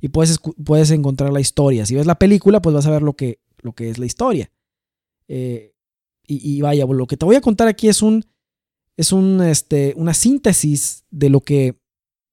y 0.00 0.08
puedes, 0.08 0.38
puedes 0.64 0.90
encontrar 0.90 1.32
la 1.32 1.40
historia. 1.40 1.86
Si 1.86 1.94
ves 1.94 2.06
la 2.06 2.18
película, 2.18 2.60
pues 2.60 2.74
vas 2.74 2.86
a 2.86 2.90
ver 2.90 3.02
lo 3.02 3.14
que, 3.14 3.40
lo 3.58 3.72
que 3.72 3.90
es 3.90 3.98
la 3.98 4.06
historia. 4.06 4.50
Eh, 5.34 5.74
y, 6.26 6.60
vaya, 6.60 6.84
lo 6.84 7.06
que 7.06 7.16
te 7.16 7.24
voy 7.24 7.36
a 7.36 7.40
contar 7.40 7.66
aquí 7.66 7.88
es 7.88 8.02
un, 8.02 8.24
es 8.98 9.12
un, 9.12 9.40
este, 9.42 9.94
una 9.96 10.12
síntesis 10.12 11.04
de 11.10 11.30
lo 11.30 11.40
que, 11.40 11.80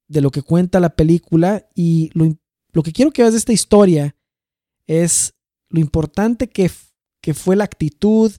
de 0.10 0.20
lo 0.20 0.32
que 0.32 0.42
cuenta 0.42 0.82
la 0.82 0.96
película 0.96 1.68
y 1.76 2.10
lo, 2.14 2.38
lo 2.74 2.84
que 2.84 2.92
quiero 2.92 3.12
que 3.12 3.22
veas 3.22 3.34
de 3.34 3.40
esta 3.40 3.54
historia 3.54 4.18
es 4.86 5.34
lo 5.70 5.80
importante 5.80 6.50
que, 6.50 6.70
que 7.22 7.34
fue 7.34 7.56
la 7.56 7.64
actitud 7.64 8.34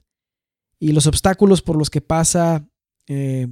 y 0.79 0.91
los 0.91 1.07
obstáculos 1.07 1.63
por 1.63 1.75
los 1.75 1.89
que 1.89 2.01
pasa 2.01 2.67
eh, 3.07 3.47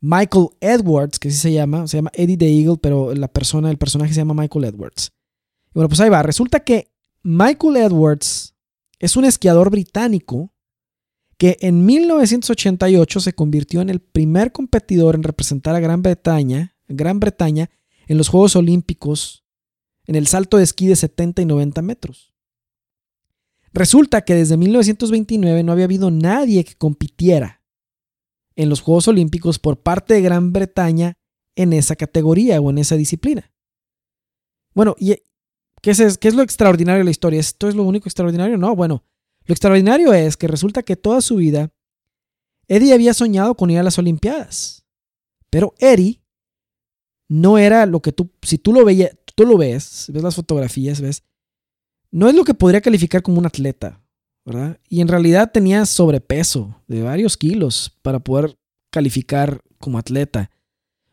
Michael 0.00 0.48
Edwards, 0.60 1.18
que 1.18 1.28
así 1.28 1.36
se 1.36 1.52
llama, 1.52 1.86
se 1.86 1.98
llama 1.98 2.12
Eddie 2.14 2.38
the 2.38 2.48
Eagle, 2.50 2.78
pero 2.78 3.14
la 3.14 3.28
persona, 3.28 3.70
el 3.70 3.78
personaje 3.78 4.14
se 4.14 4.20
llama 4.20 4.34
Michael 4.34 4.64
Edwards. 4.64 5.12
Y 5.68 5.74
bueno, 5.74 5.88
pues 5.88 6.00
ahí 6.00 6.08
va. 6.08 6.22
Resulta 6.22 6.60
que 6.60 6.90
Michael 7.22 7.76
Edwards 7.76 8.51
es 9.02 9.16
un 9.16 9.24
esquiador 9.24 9.68
británico 9.70 10.54
que 11.36 11.58
en 11.60 11.84
1988 11.84 13.18
se 13.18 13.32
convirtió 13.32 13.80
en 13.80 13.90
el 13.90 14.00
primer 14.00 14.52
competidor 14.52 15.16
en 15.16 15.24
representar 15.24 15.74
a 15.74 15.80
Gran 15.80 16.02
Bretaña, 16.02 16.76
Gran 16.86 17.18
Bretaña 17.18 17.68
en 18.06 18.16
los 18.16 18.28
Juegos 18.28 18.54
Olímpicos 18.54 19.44
en 20.06 20.14
el 20.14 20.28
salto 20.28 20.56
de 20.56 20.62
esquí 20.62 20.86
de 20.86 20.94
70 20.94 21.42
y 21.42 21.46
90 21.46 21.82
metros. 21.82 22.32
Resulta 23.72 24.24
que 24.24 24.36
desde 24.36 24.56
1929 24.56 25.64
no 25.64 25.72
había 25.72 25.86
habido 25.86 26.12
nadie 26.12 26.62
que 26.62 26.76
compitiera 26.76 27.64
en 28.54 28.68
los 28.68 28.82
Juegos 28.82 29.08
Olímpicos 29.08 29.58
por 29.58 29.82
parte 29.82 30.14
de 30.14 30.22
Gran 30.22 30.52
Bretaña 30.52 31.14
en 31.56 31.72
esa 31.72 31.96
categoría 31.96 32.60
o 32.60 32.70
en 32.70 32.78
esa 32.78 32.96
disciplina. 32.96 33.52
Bueno, 34.74 34.94
¿y 34.96 35.16
qué 35.82 35.90
es, 35.90 36.34
lo 36.34 36.42
extraordinario 36.42 37.00
de 37.00 37.04
la 37.04 37.10
historia? 37.10 37.40
¿Esto 37.40 37.68
es 37.68 37.74
lo 37.74 37.82
único 37.82 38.08
extraordinario? 38.08 38.56
No, 38.56 38.74
bueno, 38.74 39.04
lo 39.44 39.52
extraordinario 39.52 40.14
es 40.14 40.36
que 40.36 40.48
resulta 40.48 40.82
que 40.82 40.96
toda 40.96 41.20
su 41.20 41.36
vida 41.36 41.70
Eddie 42.68 42.94
había 42.94 43.12
soñado 43.12 43.54
con 43.56 43.70
ir 43.70 43.78
a 43.78 43.82
las 43.82 43.98
Olimpiadas. 43.98 44.86
Pero 45.50 45.74
Eddie 45.78 46.22
no 47.28 47.58
era 47.58 47.84
lo 47.84 48.00
que 48.00 48.12
tú, 48.12 48.30
si 48.42 48.56
tú 48.56 48.72
lo 48.72 48.84
veías, 48.84 49.10
tú 49.34 49.44
lo 49.44 49.58
ves, 49.58 50.06
ves 50.12 50.22
las 50.22 50.36
fotografías, 50.36 51.00
ves, 51.00 51.24
no 52.10 52.28
es 52.28 52.34
lo 52.34 52.44
que 52.44 52.54
podría 52.54 52.80
calificar 52.80 53.22
como 53.22 53.38
un 53.38 53.46
atleta. 53.46 54.02
Y 54.88 55.00
en 55.00 55.08
realidad 55.08 55.52
tenía 55.52 55.86
sobrepeso 55.86 56.82
de 56.88 57.02
varios 57.02 57.36
kilos 57.36 57.96
para 58.02 58.18
poder 58.18 58.56
calificar 58.90 59.60
como 59.78 59.98
atleta. 59.98 60.50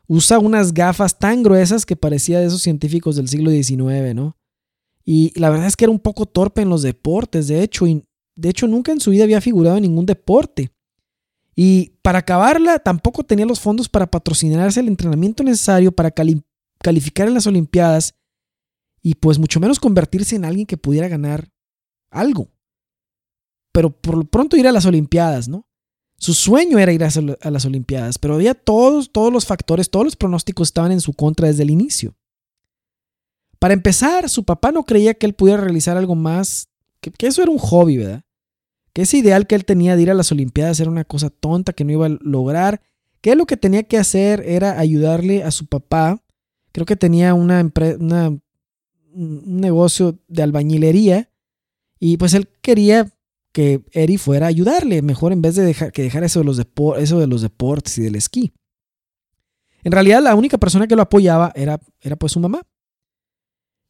Usa 0.08 0.40
unas 0.40 0.74
gafas 0.74 1.20
tan 1.20 1.44
gruesas 1.44 1.86
que 1.86 1.96
parecía 1.96 2.40
de 2.40 2.48
esos 2.48 2.62
científicos 2.62 3.16
del 3.16 3.28
siglo 3.28 3.52
XIX, 3.52 4.16
¿no? 4.16 4.36
Y 5.10 5.38
la 5.40 5.50
verdad 5.50 5.66
es 5.66 5.76
que 5.76 5.86
era 5.86 5.92
un 5.92 6.00
poco 6.00 6.26
torpe 6.26 6.62
en 6.62 6.70
los 6.70 6.84
deportes, 6.84 7.48
de 7.48 7.64
hecho, 7.64 7.88
y 7.88 8.06
de 8.36 8.50
hecho 8.50 8.68
nunca 8.68 8.92
en 8.92 9.00
su 9.00 9.10
vida 9.12 9.24
había 9.24 9.42
figurado 9.42 9.78
en 9.78 9.84
ningún 9.84 10.06
deporte. 10.06 10.72
Y 11.56 11.98
para 12.04 12.20
acabarla, 12.20 12.80
tampoco 12.80 13.24
tenía 13.24 13.46
los 13.46 13.60
fondos 13.60 13.90
para 13.90 14.12
patrocinarse 14.12 14.80
el 14.80 14.88
entrenamiento 14.88 15.44
necesario 15.44 15.92
para 15.92 16.14
calificar 16.82 17.28
en 17.28 17.34
las 17.34 17.48
Olimpiadas 17.48 18.14
y 19.02 19.16
pues 19.16 19.40
mucho 19.40 19.60
menos 19.60 19.80
convertirse 19.80 20.36
en 20.36 20.46
alguien 20.46 20.68
que 20.68 20.78
pudiera 20.78 21.08
ganar 21.08 21.50
algo 22.12 22.50
pero 23.72 23.92
por 23.92 24.18
lo 24.18 24.26
pronto 24.26 24.58
ir 24.58 24.68
a 24.68 24.72
las 24.72 24.86
Olimpiadas, 24.86 25.48
¿no? 25.48 25.66
Su 26.18 26.34
sueño 26.34 26.80
era 26.80 26.92
ir 26.92 27.02
a 27.04 27.52
las 27.52 27.66
Olimpiadas, 27.66 28.18
pero 28.20 28.36
había 28.36 28.54
todos, 28.54 29.12
todos 29.12 29.32
los 29.32 29.46
factores, 29.46 29.90
todos 29.90 30.04
los 30.06 30.16
pronósticos 30.18 30.68
estaban 30.68 30.92
en 30.92 31.00
su 31.00 31.14
contra 31.14 31.48
desde 31.48 31.64
el 31.64 31.70
inicio. 31.70 32.14
Para 33.60 33.74
empezar, 33.74 34.30
su 34.30 34.44
papá 34.46 34.72
no 34.72 34.84
creía 34.84 35.14
que 35.14 35.26
él 35.26 35.34
pudiera 35.34 35.62
realizar 35.62 35.98
algo 35.98 36.16
más, 36.16 36.70
que, 37.02 37.12
eso 37.28 37.42
era 37.42 37.52
un 37.52 37.58
hobby, 37.58 37.98
¿verdad? 37.98 38.24
Que 38.94 39.04
ese 39.04 39.18
ideal 39.18 39.48
que 39.48 39.56
él 39.56 39.66
tenía 39.66 39.96
de 39.96 40.02
ir 40.02 40.12
a 40.12 40.16
las 40.16 40.32
Olimpiadas 40.32 40.80
era 40.80 40.90
una 40.90 41.04
cosa 41.04 41.30
tonta 41.30 41.74
que 41.74 41.84
no 41.84 41.92
iba 41.92 42.06
a 42.06 42.18
lograr, 42.22 42.82
que 43.22 43.36
lo 43.36 43.46
que 43.46 43.58
tenía 43.58 43.84
que 43.84 43.98
hacer 43.98 44.44
era 44.46 44.80
ayudarle 44.80 45.44
a 45.44 45.52
su 45.52 45.68
papá, 45.68 46.24
creo 46.72 46.86
que 46.86 46.96
tenía 46.96 47.34
una, 47.34 47.70
una 48.00 48.40
un 49.12 49.60
negocio 49.60 50.20
de 50.28 50.44
albañilería, 50.44 51.30
y 52.00 52.18
pues 52.18 52.34
él 52.34 52.48
quería 52.62 53.12
que 53.52 53.84
Eri 53.92 54.18
fuera 54.18 54.46
a 54.46 54.50
ayudarle, 54.50 55.02
mejor 55.02 55.34
en 55.34 55.42
vez 55.42 55.56
de 55.56 55.64
dejar, 55.64 55.92
que 55.92 56.04
dejar 56.04 56.24
eso 56.24 56.40
de, 56.40 56.46
los 56.46 56.58
de 56.58 57.28
los 57.28 57.42
deportes 57.42 57.98
y 57.98 58.04
del 58.04 58.16
esquí. 58.16 58.54
En 59.84 59.92
realidad 59.92 60.22
la 60.22 60.36
única 60.36 60.58
persona 60.58 60.88
que 60.88 60.96
lo 60.96 61.02
apoyaba 61.02 61.52
era, 61.56 61.80
era 62.02 62.16
pues 62.16 62.34
su 62.34 62.40
mamá. 62.40 62.62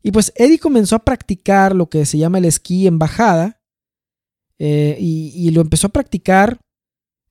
Y 0.01 0.11
pues 0.11 0.31
Eddie 0.35 0.59
comenzó 0.59 0.95
a 0.95 1.03
practicar 1.03 1.75
lo 1.75 1.89
que 1.89 2.05
se 2.05 2.17
llama 2.17 2.37
el 2.37 2.45
esquí 2.45 2.87
en 2.87 2.99
bajada 2.99 3.61
eh, 4.57 4.97
y, 4.99 5.49
lo 5.51 5.61
empezó 5.61 5.87
a 5.87 5.91
practicar 5.91 6.59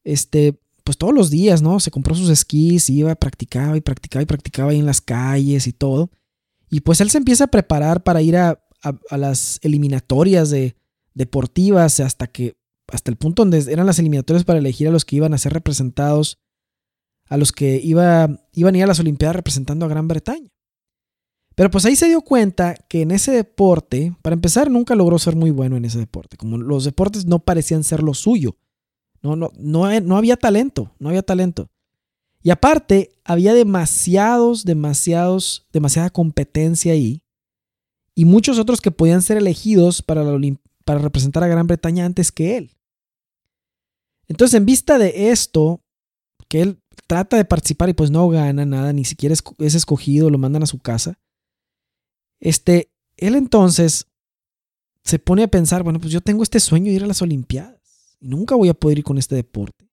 este, 0.05 0.61
pues 0.85 0.99
todos 0.99 1.15
los 1.15 1.31
días, 1.31 1.63
¿no? 1.63 1.81
Se 1.81 1.91
compró 1.91 2.15
sus 2.15 2.31
esquís, 2.31 2.89
iba, 2.91 3.15
practicaba 3.15 3.77
y 3.77 3.81
practicaba 3.81 4.23
y 4.23 4.27
practicaba 4.27 4.71
ahí 4.71 4.79
en 4.79 4.87
las 4.87 5.01
calles 5.01 5.67
y 5.67 5.73
todo. 5.73 6.11
Y 6.71 6.81
pues 6.81 7.01
él 7.01 7.11
se 7.11 7.19
empieza 7.19 7.45
a 7.45 7.49
preparar 7.49 8.03
para 8.03 8.21
ir 8.23 8.37
a 8.37 8.59
las 9.11 9.61
eliminatorias 9.63 10.51
de, 10.51 10.77
deportivas 11.19 12.01
hasta 12.01 12.29
que 12.29 12.57
hasta 12.87 13.11
el 13.11 13.19
punto 13.19 13.43
donde 13.43 13.71
eran 13.71 13.85
las 13.85 13.99
eliminatorias 13.99 14.45
para 14.45 14.61
elegir 14.61 14.89
a 14.89 14.91
los 14.91 15.05
que 15.05 15.17
iban 15.17 15.35
a 15.35 15.39
ser 15.39 15.53
representados, 15.53 16.39
a 17.29 17.37
los 17.37 17.53
que 17.53 17.79
iba, 17.83 18.41
iban 18.55 18.75
a 18.75 18.79
ir 18.79 18.85
a 18.85 18.87
las 18.87 19.01
Olimpiadas 19.01 19.37
representando 19.37 19.85
a 19.85 19.91
Gran 19.91 20.09
Bretaña. 20.09 20.49
Pero 21.59 21.73
pues 21.73 21.85
ahí 21.85 21.97
se 21.97 22.07
dio 22.07 22.21
cuenta 22.21 22.75
que 22.89 23.03
en 23.03 23.11
ese 23.11 23.33
deporte, 23.33 24.15
para 24.23 24.35
empezar, 24.35 24.71
nunca 24.71 24.95
logró 24.95 25.19
ser 25.19 25.35
muy 25.35 25.51
bueno 25.51 25.77
en 25.77 25.85
ese 25.85 25.99
deporte. 25.99 26.37
Como 26.37 26.57
los 26.57 26.85
deportes 26.85 27.27
no 27.27 27.41
parecían 27.41 27.83
ser 27.83 28.01
lo 28.01 28.15
suyo. 28.15 28.57
No, 29.23 29.35
no, 29.35 29.51
no, 29.59 30.01
no 30.01 30.17
había 30.17 30.37
talento, 30.37 30.95
no 31.01 31.09
había 31.09 31.23
talento. 31.23 31.69
Y 32.45 32.51
aparte, 32.51 33.11
había 33.25 33.55
demasiados, 33.55 34.65
demasiados, 34.65 35.67
demasiada 35.73 36.11
competencia 36.11 36.93
ahí. 36.93 37.25
Y 38.15 38.25
muchos 38.25 38.61
otros 38.61 38.81
que 38.81 38.93
podían 38.93 39.21
ser 39.21 39.37
elegidos 39.37 40.01
para 40.01 40.23
para 40.85 41.01
representar 41.01 41.43
a 41.43 41.49
Gran 41.49 41.67
Bretaña 41.67 42.05
antes 42.05 42.31
que 42.31 42.57
él. 42.57 42.71
Entonces, 44.29 44.55
en 44.55 44.65
vista 44.65 44.97
de 44.97 45.33
esto, 45.33 45.81
que 46.47 46.63
él 46.63 46.79
trata 47.09 47.37
de 47.37 47.45
participar 47.45 47.89
y 47.89 47.95
pues 47.95 48.13
no 48.13 48.29
gana 48.29 48.65
nada, 48.65 48.93
ni 48.93 49.05
siquiera 49.05 49.35
es, 49.35 49.75
escogido, 49.75 50.31
lo 50.31 50.39
mandan 50.39 50.63
a 50.63 50.67
su 50.67 50.79
casa. 50.79 51.19
Este, 52.41 52.91
él 53.17 53.35
entonces 53.35 54.07
se 55.05 55.19
pone 55.19 55.43
a 55.43 55.49
pensar, 55.49 55.83
bueno, 55.83 56.01
pues 56.01 56.13
yo 56.13 56.21
tengo 56.21 56.43
este 56.43 56.61
sueño 56.61 56.87
de 56.87 56.97
ir 56.97 57.05
a 57.05 57.07
las 57.07 57.23
Olimpiadas. 57.23 58.17
y 58.21 58.29
nunca 58.29 58.55
voy 58.55 58.69
a 58.69 58.75
poder 58.75 58.99
ir 58.99 59.05
con 59.05 59.19
este 59.19 59.35
deporte. 59.35 59.89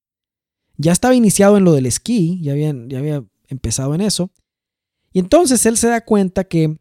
Ya 0.78 0.92
estaba 0.92 1.16
iniciado 1.16 1.58
en 1.58 1.64
lo 1.64 1.72
del 1.72 1.86
esquí, 1.86 2.40
ya, 2.42 2.56
ya 2.56 3.00
había 3.00 3.24
empezado 3.48 3.96
en 3.96 4.02
eso. 4.02 4.32
Y 5.14 5.20
entonces 5.20 5.66
él 5.66 5.78
se 5.78 5.88
da 5.88 6.02
cuenta 6.02 6.44
que 6.44 6.78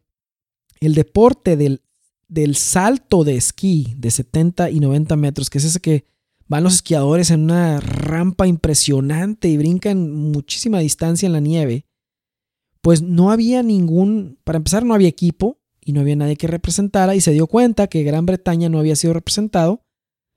el 0.81 0.93
deporte 0.93 1.55
del, 1.55 1.81
del 2.27 2.55
salto 2.55 3.23
de 3.23 3.37
esquí 3.37 3.95
de 3.97 4.11
70 4.11 4.69
y 4.71 4.79
90 4.79 5.15
metros, 5.15 5.49
que 5.49 5.59
es 5.59 5.63
ese 5.63 5.79
que 5.79 6.05
van 6.47 6.63
los 6.63 6.75
esquiadores 6.75 7.31
en 7.31 7.43
una 7.43 7.79
rampa 7.79 8.47
impresionante 8.47 9.47
y 9.47 9.57
brincan 9.57 10.11
muchísima 10.11 10.79
distancia 10.79 11.25
en 11.25 11.33
la 11.33 11.39
nieve, 11.39 11.85
pues 12.85 13.01
no 13.01 13.31
había 13.31 13.63
ningún, 13.63 14.37
para 14.43 14.57
empezar 14.57 14.85
no 14.85 14.93
había 14.93 15.07
equipo 15.07 15.59
y 15.81 15.91
no 15.91 16.01
había 16.01 16.15
nadie 16.15 16.35
que 16.35 16.45
representara 16.45 17.15
y 17.15 17.19
se 17.19 17.31
dio 17.31 17.47
cuenta 17.47 17.87
que 17.87 18.03
Gran 18.03 18.27
Bretaña 18.27 18.69
no 18.69 18.77
había 18.77 18.95
sido 18.95 19.11
representado 19.11 19.83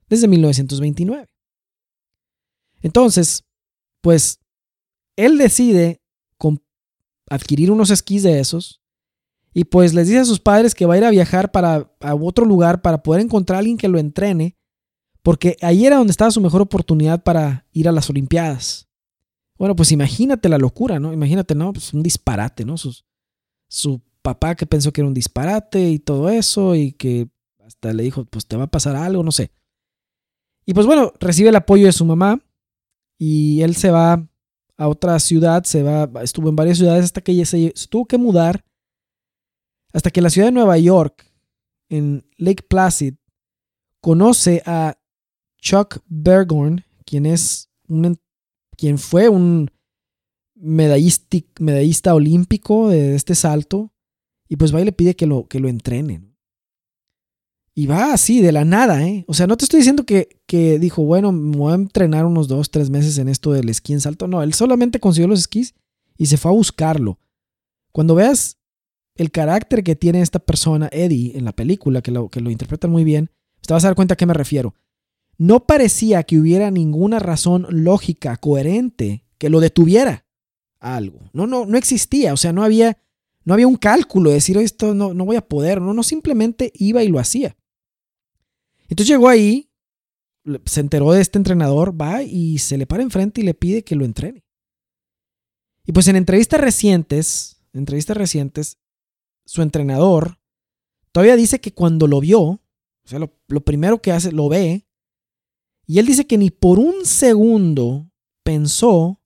desde 0.08 0.28
1929. 0.28 1.26
Entonces, 2.80 3.44
pues 4.00 4.40
él 5.16 5.36
decide 5.36 6.00
adquirir 7.28 7.70
unos 7.70 7.90
esquís 7.90 8.22
de 8.22 8.40
esos 8.40 8.80
y 9.52 9.64
pues 9.64 9.92
les 9.92 10.06
dice 10.06 10.20
a 10.20 10.24
sus 10.24 10.40
padres 10.40 10.74
que 10.74 10.86
va 10.86 10.94
a 10.94 10.98
ir 10.98 11.04
a 11.04 11.10
viajar 11.10 11.52
para 11.52 11.92
a 12.00 12.14
otro 12.14 12.46
lugar 12.46 12.80
para 12.80 13.02
poder 13.02 13.20
encontrar 13.20 13.56
a 13.56 13.58
alguien 13.58 13.76
que 13.76 13.88
lo 13.88 13.98
entrene, 13.98 14.56
porque 15.20 15.58
ahí 15.60 15.84
era 15.84 15.98
donde 15.98 16.12
estaba 16.12 16.30
su 16.30 16.40
mejor 16.40 16.62
oportunidad 16.62 17.22
para 17.22 17.66
ir 17.72 17.90
a 17.90 17.92
las 17.92 18.08
Olimpiadas. 18.08 18.87
Bueno, 19.58 19.74
pues 19.74 19.92
imagínate 19.92 20.48
la 20.48 20.58
locura, 20.58 21.00
¿no? 21.00 21.12
Imagínate, 21.12 21.54
¿no? 21.54 21.72
Pues 21.72 21.92
un 21.92 22.02
disparate, 22.02 22.64
¿no? 22.64 22.76
su 23.70 24.00
papá 24.22 24.54
que 24.54 24.66
pensó 24.66 24.92
que 24.92 25.00
era 25.00 25.08
un 25.08 25.14
disparate 25.14 25.90
y 25.90 25.98
todo 25.98 26.28
eso 26.30 26.74
y 26.74 26.92
que 26.92 27.28
hasta 27.64 27.92
le 27.92 28.02
dijo, 28.02 28.24
pues 28.24 28.46
te 28.46 28.56
va 28.56 28.64
a 28.64 28.70
pasar 28.70 28.96
algo, 28.96 29.22
no 29.22 29.32
sé. 29.32 29.52
Y 30.64 30.74
pues 30.74 30.86
bueno, 30.86 31.12
recibe 31.18 31.48
el 31.48 31.56
apoyo 31.56 31.86
de 31.86 31.92
su 31.92 32.04
mamá 32.04 32.40
y 33.18 33.62
él 33.62 33.74
se 33.74 33.90
va 33.90 34.26
a 34.76 34.88
otra 34.88 35.18
ciudad, 35.18 35.64
se 35.64 35.82
va, 35.82 36.08
estuvo 36.22 36.48
en 36.48 36.56
varias 36.56 36.78
ciudades 36.78 37.04
hasta 37.04 37.20
que 37.20 37.44
se, 37.44 37.72
se 37.74 37.88
tuvo 37.88 38.06
que 38.06 38.18
mudar, 38.18 38.64
hasta 39.92 40.10
que 40.10 40.20
la 40.20 40.30
ciudad 40.30 40.48
de 40.48 40.52
Nueva 40.52 40.78
York, 40.78 41.30
en 41.88 42.26
Lake 42.36 42.64
Placid, 42.68 43.14
conoce 44.00 44.62
a 44.66 44.98
Chuck 45.56 45.98
Bergorn, 46.06 46.84
quien 47.04 47.26
es 47.26 47.70
un, 47.88 48.18
quien 48.78 48.96
fue 48.96 49.28
un 49.28 49.70
medallista 50.54 52.14
olímpico 52.14 52.88
de 52.88 53.14
este 53.14 53.34
salto, 53.34 53.92
y 54.48 54.56
pues 54.56 54.74
va 54.74 54.80
y 54.80 54.84
le 54.84 54.92
pide 54.92 55.14
que 55.14 55.26
lo, 55.26 55.46
que 55.46 55.60
lo 55.60 55.68
entrene. 55.68 56.22
Y 57.74 57.86
va 57.86 58.12
así, 58.12 58.40
de 58.40 58.50
la 58.50 58.64
nada, 58.64 59.06
¿eh? 59.06 59.24
O 59.28 59.34
sea, 59.34 59.46
no 59.46 59.56
te 59.56 59.64
estoy 59.64 59.78
diciendo 59.78 60.04
que, 60.04 60.40
que 60.46 60.78
dijo, 60.78 61.02
bueno, 61.02 61.30
me 61.30 61.56
voy 61.56 61.72
a 61.72 61.76
entrenar 61.76 62.24
unos 62.24 62.48
dos, 62.48 62.70
tres 62.70 62.90
meses 62.90 63.18
en 63.18 63.28
esto 63.28 63.52
del 63.52 63.68
esquí 63.68 63.92
en 63.92 64.00
salto. 64.00 64.26
No, 64.26 64.42
él 64.42 64.52
solamente 64.52 64.98
consiguió 64.98 65.28
los 65.28 65.40
esquís 65.40 65.74
y 66.16 66.26
se 66.26 66.38
fue 66.38 66.50
a 66.50 66.54
buscarlo. 66.54 67.20
Cuando 67.92 68.16
veas 68.16 68.58
el 69.14 69.30
carácter 69.30 69.84
que 69.84 69.94
tiene 69.94 70.22
esta 70.22 70.40
persona, 70.40 70.88
Eddie, 70.90 71.36
en 71.36 71.44
la 71.44 71.52
película, 71.52 72.02
que 72.02 72.10
lo, 72.10 72.28
que 72.30 72.40
lo 72.40 72.50
interpreta 72.50 72.88
muy 72.88 73.04
bien, 73.04 73.30
te 73.60 73.72
vas 73.74 73.84
a 73.84 73.88
dar 73.88 73.94
cuenta 73.94 74.14
a 74.14 74.16
qué 74.16 74.26
me 74.26 74.34
refiero. 74.34 74.74
No 75.38 75.66
parecía 75.66 76.24
que 76.24 76.36
hubiera 76.36 76.72
ninguna 76.72 77.20
razón 77.20 77.66
lógica, 77.70 78.36
coherente, 78.36 79.24
que 79.38 79.48
lo 79.48 79.60
detuviera 79.60 80.26
algo. 80.80 81.30
No, 81.32 81.46
no, 81.46 81.64
no 81.64 81.78
existía. 81.78 82.32
O 82.32 82.36
sea, 82.36 82.52
no 82.52 82.64
había, 82.64 82.98
no 83.44 83.54
había 83.54 83.68
un 83.68 83.76
cálculo 83.76 84.30
de 84.30 84.34
decir, 84.34 84.58
esto 84.58 84.94
no, 84.94 85.14
no 85.14 85.24
voy 85.24 85.36
a 85.36 85.46
poder. 85.46 85.80
No, 85.80 85.94
no, 85.94 86.02
simplemente 86.02 86.72
iba 86.74 87.04
y 87.04 87.08
lo 87.08 87.20
hacía. 87.20 87.56
Entonces 88.88 89.08
llegó 89.08 89.28
ahí, 89.28 89.70
se 90.64 90.80
enteró 90.80 91.12
de 91.12 91.20
este 91.20 91.38
entrenador, 91.38 91.98
va 91.98 92.24
y 92.24 92.58
se 92.58 92.76
le 92.76 92.86
para 92.86 93.04
enfrente 93.04 93.40
y 93.40 93.44
le 93.44 93.54
pide 93.54 93.84
que 93.84 93.94
lo 93.94 94.04
entrene. 94.04 94.44
Y 95.86 95.92
pues 95.92 96.08
en 96.08 96.16
entrevistas 96.16 96.60
recientes, 96.60 97.62
entrevistas 97.72 98.16
recientes, 98.16 98.78
su 99.44 99.62
entrenador 99.62 100.38
todavía 101.12 101.36
dice 101.36 101.60
que 101.60 101.72
cuando 101.72 102.08
lo 102.08 102.20
vio, 102.20 102.40
o 102.40 102.60
sea, 103.04 103.20
lo 103.20 103.60
primero 103.60 104.02
que 104.02 104.12
hace, 104.12 104.32
lo 104.32 104.48
ve, 104.48 104.87
y 105.90 105.98
él 105.98 106.06
dice 106.06 106.26
que 106.26 106.36
ni 106.36 106.50
por 106.50 106.78
un 106.78 107.06
segundo 107.06 108.12
pensó 108.44 109.22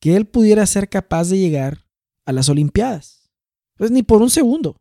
que 0.00 0.16
él 0.16 0.26
pudiera 0.26 0.64
ser 0.66 0.88
capaz 0.88 1.28
de 1.28 1.38
llegar 1.38 1.86
a 2.24 2.32
las 2.32 2.48
Olimpiadas. 2.48 3.30
Pues 3.76 3.90
ni 3.90 4.02
por 4.02 4.22
un 4.22 4.30
segundo. 4.30 4.80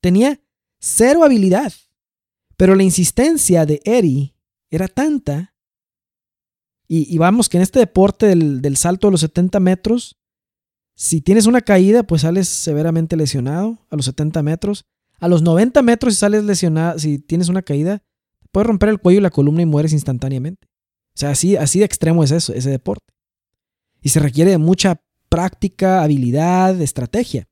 Tenía 0.00 0.38
cero 0.78 1.24
habilidad. 1.24 1.72
Pero 2.58 2.74
la 2.74 2.82
insistencia 2.82 3.64
de 3.64 3.80
Eddie 3.84 4.34
era 4.70 4.88
tanta. 4.88 5.54
Y, 6.86 7.16
vamos 7.16 7.48
que 7.48 7.56
en 7.56 7.62
este 7.62 7.78
deporte 7.78 8.26
del, 8.26 8.76
salto 8.76 9.08
de 9.08 9.12
los 9.12 9.22
70 9.22 9.58
metros, 9.58 10.16
si 10.94 11.22
tienes 11.22 11.46
una 11.46 11.62
caída, 11.62 12.02
pues 12.02 12.22
sales 12.22 12.48
severamente 12.48 13.16
lesionado 13.16 13.78
a 13.90 13.96
los 13.96 14.04
70 14.04 14.42
metros. 14.42 14.84
A 15.18 15.28
los 15.28 15.40
90 15.40 15.80
metros, 15.82 16.14
si 16.14 16.20
sales 16.20 16.44
lesionado, 16.44 16.98
si 16.98 17.18
tienes 17.18 17.48
una 17.48 17.62
caída, 17.62 18.02
puedes 18.56 18.68
romper 18.68 18.88
el 18.88 18.98
cuello 18.98 19.18
y 19.18 19.22
la 19.22 19.28
columna 19.28 19.60
y 19.60 19.66
mueres 19.66 19.92
instantáneamente. 19.92 20.66
O 20.66 21.18
sea, 21.18 21.28
así, 21.28 21.56
así 21.56 21.80
de 21.80 21.84
extremo 21.84 22.24
es 22.24 22.30
eso, 22.30 22.54
ese 22.54 22.70
deporte. 22.70 23.12
Y 24.00 24.08
se 24.08 24.18
requiere 24.18 24.52
de 24.52 24.56
mucha 24.56 25.02
práctica, 25.28 26.02
habilidad, 26.02 26.80
estrategia. 26.80 27.46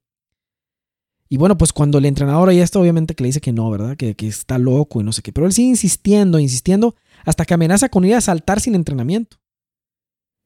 Y 1.28 1.36
bueno, 1.36 1.58
pues 1.58 1.74
cuando 1.74 1.98
el 1.98 2.06
entrenador 2.06 2.48
ahí 2.48 2.58
está, 2.60 2.78
obviamente 2.78 3.14
que 3.14 3.22
le 3.22 3.28
dice 3.28 3.42
que 3.42 3.52
no, 3.52 3.70
¿verdad? 3.70 3.98
Que, 3.98 4.16
está 4.20 4.56
loco 4.56 5.02
y 5.02 5.04
no 5.04 5.12
sé 5.12 5.20
qué. 5.20 5.30
Pero 5.30 5.46
él 5.46 5.52
sigue 5.52 5.68
insistiendo, 5.68 6.38
insistiendo, 6.38 6.94
hasta 7.26 7.44
que 7.44 7.52
amenaza 7.52 7.90
con 7.90 8.06
ir 8.06 8.14
a 8.14 8.22
saltar 8.22 8.60
sin 8.60 8.74
entrenamiento. 8.74 9.36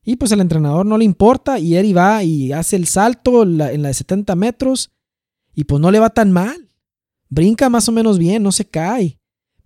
Y 0.05 0.17
pues 0.17 0.33
al 0.33 0.41
entrenador 0.41 0.85
no 0.87 0.99
le 0.99 1.05
importa 1.05 1.61
y 1.61 1.77
Eri 1.77 1.93
va 1.93 2.25
y 2.25 2.51
hace 2.51 2.75
el 2.75 2.89
salto 2.89 3.45
en 3.45 3.59
la 3.59 3.89
de 3.89 3.95
70 3.95 4.35
metros 4.35 4.91
y 5.55 5.63
pues 5.63 5.81
no 5.81 5.93
le 5.93 6.01
va 6.01 6.11
tan 6.11 6.33
mal. 6.33 6.69
Brinca 7.29 7.69
más 7.69 7.89
o 7.89 7.93
menos 7.93 8.19
bien, 8.19 8.43
no 8.43 8.51
se 8.51 8.65
cae. 8.65 9.18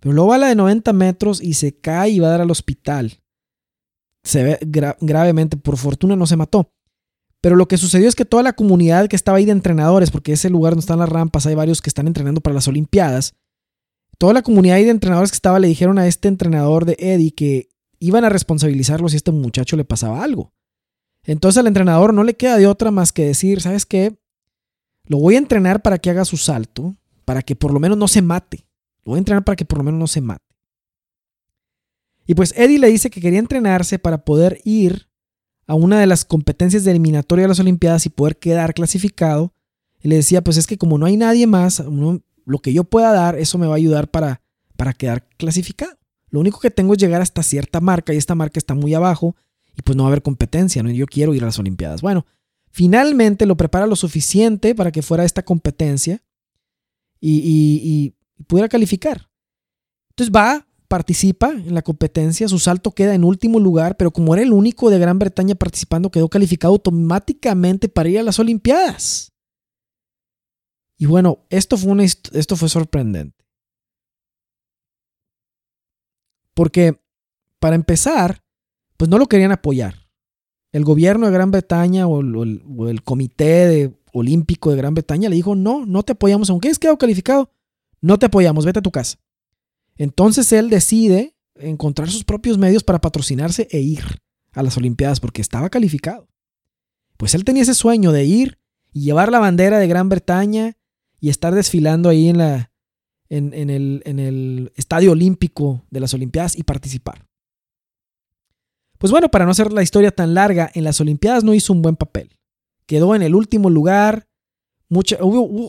Pero 0.03 0.15
luego 0.15 0.31
va 0.31 0.35
a 0.35 0.39
la 0.39 0.47
de 0.47 0.55
90 0.55 0.91
metros 0.91 1.41
y 1.41 1.53
se 1.53 1.77
cae 1.77 2.09
y 2.09 2.19
va 2.19 2.27
a 2.27 2.31
dar 2.31 2.41
al 2.41 2.51
hospital. 2.51 3.21
Se 4.21 4.43
ve 4.43 4.59
gravemente, 4.99 5.55
por 5.55 5.77
fortuna 5.77 6.17
no 6.17 6.27
se 6.27 6.35
mató. 6.35 6.73
Pero 7.39 7.55
lo 7.55 7.69
que 7.69 7.77
sucedió 7.77 8.09
es 8.09 8.15
que 8.15 8.25
toda 8.25 8.43
la 8.43 8.51
comunidad 8.51 9.07
que 9.07 9.15
estaba 9.15 9.37
ahí 9.37 9.45
de 9.45 9.53
entrenadores, 9.53 10.11
porque 10.11 10.33
ese 10.33 10.49
lugar 10.49 10.73
donde 10.73 10.81
están 10.81 10.99
las 10.99 11.07
rampas, 11.07 11.45
hay 11.45 11.55
varios 11.55 11.81
que 11.81 11.89
están 11.89 12.07
entrenando 12.07 12.41
para 12.41 12.53
las 12.53 12.67
Olimpiadas, 12.67 13.35
toda 14.17 14.33
la 14.33 14.41
comunidad 14.41 14.75
de 14.75 14.89
entrenadores 14.89 15.31
que 15.31 15.37
estaba 15.37 15.57
le 15.57 15.69
dijeron 15.69 15.97
a 15.97 16.05
este 16.05 16.27
entrenador 16.27 16.83
de 16.83 16.97
Eddie 16.99 17.31
que 17.31 17.69
iban 17.99 18.25
a 18.25 18.29
responsabilizarlo 18.29 19.07
si 19.07 19.15
a 19.15 19.17
este 19.17 19.31
muchacho 19.31 19.77
le 19.77 19.85
pasaba 19.85 20.21
algo. 20.21 20.51
Entonces 21.23 21.57
al 21.61 21.67
entrenador 21.67 22.13
no 22.13 22.25
le 22.25 22.33
queda 22.33 22.57
de 22.57 22.67
otra 22.67 22.91
más 22.91 23.13
que 23.13 23.23
decir, 23.23 23.61
¿sabes 23.61 23.85
qué? 23.85 24.17
Lo 25.05 25.19
voy 25.19 25.35
a 25.35 25.37
entrenar 25.37 25.81
para 25.81 25.97
que 25.97 26.09
haga 26.09 26.25
su 26.25 26.35
salto, 26.35 26.93
para 27.23 27.41
que 27.41 27.55
por 27.55 27.71
lo 27.71 27.79
menos 27.79 27.97
no 27.97 28.09
se 28.09 28.21
mate. 28.21 28.65
Lo 29.05 29.11
voy 29.11 29.17
a 29.17 29.19
entrenar 29.19 29.43
para 29.43 29.55
que 29.55 29.65
por 29.65 29.77
lo 29.77 29.83
menos 29.83 29.99
no 29.99 30.07
se 30.07 30.21
mate. 30.21 30.43
Y 32.25 32.35
pues 32.35 32.53
Eddie 32.57 32.79
le 32.79 32.87
dice 32.87 33.09
que 33.09 33.21
quería 33.21 33.39
entrenarse 33.39 33.99
para 33.99 34.23
poder 34.23 34.61
ir 34.63 35.09
a 35.67 35.75
una 35.75 35.99
de 35.99 36.07
las 36.07 36.25
competencias 36.25 36.83
de 36.83 36.91
eliminatoria 36.91 37.43
de 37.43 37.49
las 37.49 37.59
Olimpiadas 37.59 38.05
y 38.05 38.09
poder 38.09 38.37
quedar 38.37 38.73
clasificado. 38.73 39.53
Y 40.01 40.07
le 40.07 40.15
decía, 40.15 40.43
pues 40.43 40.57
es 40.57 40.67
que 40.67 40.77
como 40.77 40.97
no 40.97 41.05
hay 41.05 41.17
nadie 41.17 41.47
más, 41.47 41.83
lo 42.45 42.59
que 42.59 42.73
yo 42.73 42.83
pueda 42.83 43.11
dar, 43.11 43.37
eso 43.37 43.57
me 43.57 43.67
va 43.67 43.73
a 43.73 43.77
ayudar 43.77 44.09
para, 44.09 44.41
para 44.75 44.93
quedar 44.93 45.27
clasificado. 45.37 45.97
Lo 46.29 46.39
único 46.39 46.59
que 46.59 46.71
tengo 46.71 46.93
es 46.93 46.99
llegar 46.99 47.21
hasta 47.21 47.43
cierta 47.43 47.79
marca 47.79 48.13
y 48.13 48.17
esta 48.17 48.35
marca 48.35 48.57
está 48.57 48.73
muy 48.73 48.93
abajo 48.93 49.35
y 49.75 49.81
pues 49.81 49.95
no 49.95 50.03
va 50.03 50.09
a 50.09 50.11
haber 50.11 50.23
competencia, 50.23 50.83
¿no? 50.83 50.89
Yo 50.89 51.05
quiero 51.05 51.33
ir 51.33 51.43
a 51.43 51.47
las 51.47 51.59
Olimpiadas. 51.59 52.01
Bueno, 52.01 52.25
finalmente 52.71 53.45
lo 53.45 53.55
prepara 53.55 53.87
lo 53.87 53.95
suficiente 53.95 54.75
para 54.75 54.91
que 54.91 55.01
fuera 55.01 55.25
esta 55.25 55.43
competencia 55.43 56.23
y, 57.19 57.41
y 57.43 58.15
pudiera 58.47 58.69
calificar. 58.69 59.29
Entonces 60.11 60.33
va, 60.35 60.67
participa 60.87 61.49
en 61.51 61.73
la 61.73 61.81
competencia, 61.81 62.47
su 62.47 62.59
salto 62.59 62.91
queda 62.91 63.15
en 63.15 63.23
último 63.23 63.59
lugar, 63.59 63.97
pero 63.97 64.11
como 64.11 64.33
era 64.33 64.43
el 64.43 64.53
único 64.53 64.89
de 64.89 64.99
Gran 64.99 65.17
Bretaña 65.17 65.55
participando, 65.55 66.11
quedó 66.11 66.29
calificado 66.29 66.73
automáticamente 66.73 67.89
para 67.89 68.09
ir 68.09 68.19
a 68.19 68.23
las 68.23 68.39
Olimpiadas. 68.39 69.31
Y 70.99 71.05
bueno, 71.05 71.39
esto 71.49 71.77
fue, 71.77 72.05
esto 72.05 72.55
fue 72.55 72.69
sorprendente. 72.69 73.43
Porque, 76.53 77.01
para 77.59 77.75
empezar, 77.75 78.43
pues 78.95 79.09
no 79.09 79.17
lo 79.17 79.27
querían 79.27 79.51
apoyar. 79.51 79.95
El 80.71 80.83
gobierno 80.83 81.25
de 81.25 81.33
Gran 81.33 81.49
Bretaña 81.49 82.05
o 82.07 82.21
el, 82.21 82.61
o 82.77 82.87
el 82.87 83.03
comité 83.03 83.99
olímpico 84.13 84.69
de 84.69 84.77
Gran 84.77 84.93
Bretaña 84.93 85.29
le 85.29 85.35
dijo, 85.35 85.55
no, 85.55 85.85
no 85.85 86.03
te 86.03 86.13
apoyamos, 86.13 86.49
aunque 86.49 86.67
hayas 86.67 86.79
quedado 86.79 86.97
calificado, 86.97 87.49
no 88.03 88.19
te 88.19 88.25
apoyamos, 88.25 88.65
vete 88.65 88.79
a 88.79 88.83
tu 88.83 88.91
casa. 88.91 89.17
Entonces 89.95 90.51
él 90.51 90.69
decide 90.69 91.37
encontrar 91.55 92.09
sus 92.09 92.25
propios 92.25 92.57
medios 92.57 92.83
para 92.83 92.99
patrocinarse 92.99 93.69
e 93.71 93.79
ir 93.79 94.03
a 94.51 94.61
las 94.61 94.75
Olimpiadas 94.75 95.21
porque 95.21 95.41
estaba 95.41 95.69
calificado. 95.69 96.27
Pues 97.15 97.33
él 97.33 97.45
tenía 97.45 97.63
ese 97.63 97.73
sueño 97.73 98.11
de 98.11 98.25
ir 98.25 98.59
y 98.91 99.03
llevar 99.05 99.31
la 99.31 99.39
bandera 99.39 99.79
de 99.79 99.87
Gran 99.87 100.09
Bretaña 100.09 100.77
y 101.21 101.29
estar 101.29 101.55
desfilando 101.55 102.09
ahí 102.09 102.27
en, 102.27 102.39
la, 102.39 102.73
en, 103.29 103.53
el, 103.69 104.01
en 104.05 104.19
el 104.19 104.73
Estadio 104.75 105.13
Olímpico 105.13 105.85
de 105.89 106.01
las 106.01 106.13
Olimpiadas 106.13 106.57
y 106.57 106.63
participar. 106.63 107.25
Pues 108.97 109.11
bueno, 109.11 109.29
para 109.29 109.45
no 109.45 109.51
hacer 109.51 109.71
la 109.71 109.81
historia 109.81 110.11
tan 110.11 110.33
larga, 110.33 110.69
en 110.73 110.83
las 110.83 110.99
Olimpiadas 110.99 111.45
no 111.45 111.53
hizo 111.53 111.71
un 111.71 111.81
buen 111.81 111.95
papel. 111.95 112.37
Quedó 112.85 113.15
en 113.15 113.21
el 113.21 113.33
último 113.33 113.69
lugar. 113.69 114.27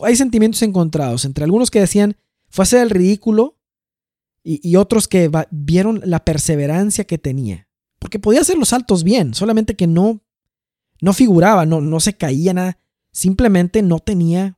hay 0.03 0.15
sentimientos 0.17 0.61
encontrados 0.63 1.23
entre 1.23 1.45
algunos 1.45 1.71
que 1.71 1.79
decían 1.79 2.17
fue 2.55 2.63
hacer 2.63 2.83
el 2.83 2.89
ridículo 2.89 3.59
y, 4.41 4.77
otros 4.77 5.09
que 5.09 5.29
vieron 5.51 6.01
la 6.05 6.23
perseverancia 6.23 7.03
que 7.03 7.17
tenía. 7.17 7.67
Porque 7.99 8.17
podía 8.17 8.39
hacer 8.39 8.57
los 8.57 8.69
saltos 8.69 9.03
bien, 9.03 9.33
solamente 9.33 9.75
que 9.75 9.87
no, 9.87 10.23
no 11.01 11.11
figuraba, 11.11 11.65
no, 11.65 11.81
no 11.81 11.99
se 11.99 12.13
caía 12.13 12.53
nada. 12.53 12.79
Simplemente 13.11 13.81
no 13.81 13.99
tenía 13.99 14.57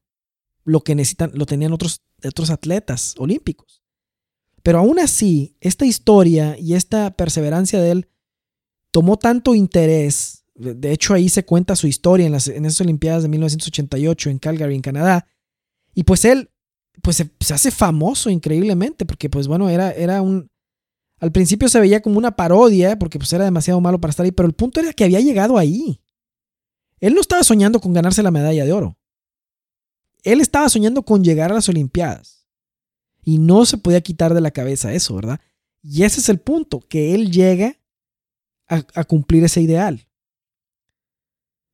lo 0.63 0.81
que 0.81 0.93
necesitan, 0.93 1.31
lo 1.33 1.47
tenían 1.47 1.73
otros, 1.73 2.03
otros 2.23 2.51
atletas 2.51 3.15
olímpicos. 3.17 3.81
Pero 4.62 4.77
aún 4.77 4.99
así, 4.99 5.55
esta 5.60 5.88
historia 5.88 6.55
y 6.60 6.75
esta 6.75 7.15
perseverancia 7.15 7.81
de 7.81 7.89
él 7.89 8.10
tomó 8.91 9.17
tanto 9.17 9.55
interés. 9.55 10.43
De 10.53 10.91
hecho, 10.91 11.15
ahí 11.15 11.29
se 11.29 11.45
cuenta 11.45 11.75
su 11.75 11.88
historia 11.88 12.27
en, 12.27 12.33
las, 12.33 12.47
en 12.47 12.63
esas 12.65 12.81
Olimpiadas 12.81 13.23
de 13.23 13.29
1988 13.29 14.29
en 14.29 14.38
Calgary, 14.38 14.75
en 14.75 14.81
Canadá. 14.81 15.25
Y 15.95 16.03
pues 16.03 16.25
él 16.25 16.51
pues 17.01 17.17
se, 17.17 17.53
hace 17.53 17.71
famoso 17.71 18.29
increíblemente, 18.29 19.05
porque 19.05 19.29
pues 19.29 19.47
bueno, 19.47 19.69
era, 19.69 19.91
era 19.91 20.21
un... 20.21 20.49
Al 21.19 21.31
principio 21.31 21.67
se 21.67 21.79
veía 21.79 22.01
como 22.01 22.17
una 22.17 22.36
parodia, 22.36 22.99
porque 22.99 23.17
pues 23.17 23.33
era 23.33 23.45
demasiado 23.45 23.81
malo 23.81 23.99
para 23.99 24.12
estar 24.12 24.23
ahí, 24.23 24.31
pero 24.31 24.47
el 24.47 24.53
punto 24.53 24.79
era 24.79 24.93
que 24.93 25.03
había 25.03 25.19
llegado 25.19 25.57
ahí. 25.57 25.99
Él 26.99 27.13
no 27.13 27.21
estaba 27.21 27.43
soñando 27.43 27.79
con 27.79 27.93
ganarse 27.93 28.21
la 28.21 28.31
medalla 28.31 28.65
de 28.65 28.73
oro. 28.73 28.97
Él 30.23 30.41
estaba 30.41 30.69
soñando 30.69 31.03
con 31.03 31.23
llegar 31.23 31.51
a 31.51 31.55
las 31.55 31.69
Olimpiadas. 31.69 32.45
Y 33.23 33.39
no 33.39 33.65
se 33.65 33.77
podía 33.77 34.01
quitar 34.01 34.33
de 34.33 34.41
la 34.41 34.51
cabeza 34.51 34.93
eso, 34.93 35.15
¿verdad? 35.15 35.39
Y 35.81 36.03
ese 36.03 36.19
es 36.19 36.29
el 36.29 36.39
punto, 36.39 36.81
que 36.81 37.15
él 37.15 37.31
llega 37.31 37.77
a, 38.67 39.03
cumplir 39.05 39.43
ese 39.43 39.62
ideal. 39.62 40.07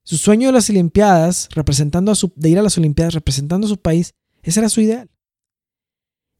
Su 0.03 0.17
sueño 0.17 0.49
de 0.49 0.53
las 0.53 0.69
Olimpiadas, 0.69 1.49
representando 1.53 2.11
a 2.11 2.15
su, 2.15 2.31
de 2.35 2.49
ir 2.49 2.59
a 2.59 2.61
las 2.61 2.77
Olimpiadas 2.77 3.13
representando 3.13 3.65
a 3.65 3.69
su 3.69 3.77
país, 3.77 4.13
ese 4.43 4.59
era 4.59 4.69
su 4.69 4.81
ideal. 4.81 5.09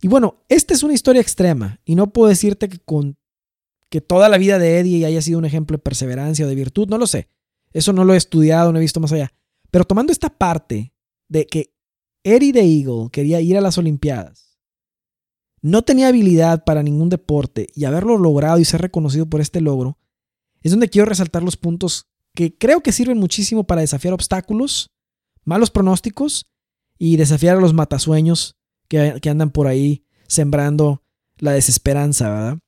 Y 0.02 0.08
bueno, 0.08 0.44
esta 0.50 0.74
es 0.74 0.84
una 0.84 0.94
historia 0.94 1.22
extrema 1.22 1.80
y 1.86 1.96
no 1.96 2.12
puedo 2.12 2.30
decirte 2.30 2.70
que 2.70 2.80
con 2.80 3.18
que 3.89 4.02
toda 4.02 4.28
la 4.28 4.38
vida 4.38 4.60
de 4.60 4.80
Eddie 4.80 5.06
haya 5.06 5.22
sido 5.22 5.39
un 5.39 5.46
ejemplo 5.46 5.78
de 5.78 5.84
perseverancia 5.84 6.46
o 6.46 6.50
de 6.50 6.56
virtud, 6.56 6.89
no 6.89 6.98
lo 6.98 7.08
sé. 7.08 7.30
Eso 7.72 7.94
no 7.94 8.04
lo 8.04 8.13
he 8.13 8.18
estudiado, 8.18 8.72
no 8.72 8.80
he 8.80 8.82
visto 8.82 9.00
más 9.00 9.12
allá. 9.12 9.34
Pero 9.72 9.86
tomando 9.86 10.12
esta 10.12 10.30
parte 10.30 10.94
de 11.30 11.46
que 11.46 11.74
Eddie 12.24 12.54
de 12.54 12.62
Eagle 12.62 13.10
quería 13.12 13.39
ir 13.39 13.58
a 13.58 13.62
las 13.62 13.78
Olimpiadas, 13.78 14.60
no 15.62 15.84
tenía 15.84 16.10
habilidad 16.10 16.66
para 16.66 16.84
ningún 16.84 17.10
deporte 17.10 17.68
y 17.74 17.86
haberlo 17.86 18.18
logrado 18.18 18.60
y 18.60 18.66
ser 18.66 18.82
reconocido 18.82 19.28
por 19.28 19.42
este 19.42 19.62
logro, 19.62 19.98
es 20.62 20.72
donde 20.72 20.89
quiero 20.89 21.06
resaltar 21.06 21.44
los 21.44 21.56
puntos 21.56 22.08
que 22.36 22.58
creo 22.58 22.82
que 22.82 22.92
sirven 22.92 23.18
muchísimo 23.18 23.63
para 23.66 23.82
desafiar 23.82 24.13
obstáculos, 24.13 24.92
malos 25.46 25.72
pronósticos 25.72 26.48
y 27.06 27.18
desafiar 27.18 27.58
a 27.58 27.60
los 27.60 27.74
matasueños 27.74 28.56
que, 28.88 29.30
andan 29.30 29.52
por 29.52 29.68
ahí 29.68 30.06
sembrando 30.26 31.04
la 31.38 31.52
desesperanza, 31.52 32.30
¿verdad? 32.30 32.60